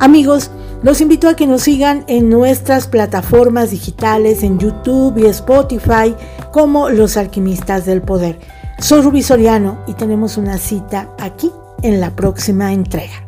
Amigos, 0.00 0.50
los 0.82 1.00
invito 1.00 1.28
a 1.28 1.34
que 1.34 1.46
nos 1.46 1.62
sigan 1.62 2.04
en 2.06 2.28
nuestras 2.28 2.86
plataformas 2.86 3.70
digitales 3.70 4.42
en 4.42 4.58
YouTube 4.58 5.18
y 5.18 5.26
Spotify 5.26 6.14
como 6.52 6.90
Los 6.90 7.16
Alquimistas 7.16 7.86
del 7.86 8.02
Poder. 8.02 8.38
Soy 8.78 9.00
Rubi 9.00 9.22
Soriano 9.22 9.78
y 9.86 9.94
tenemos 9.94 10.36
una 10.36 10.58
cita 10.58 11.08
aquí 11.18 11.50
en 11.82 12.00
la 12.00 12.10
próxima 12.10 12.72
entrega. 12.72 13.25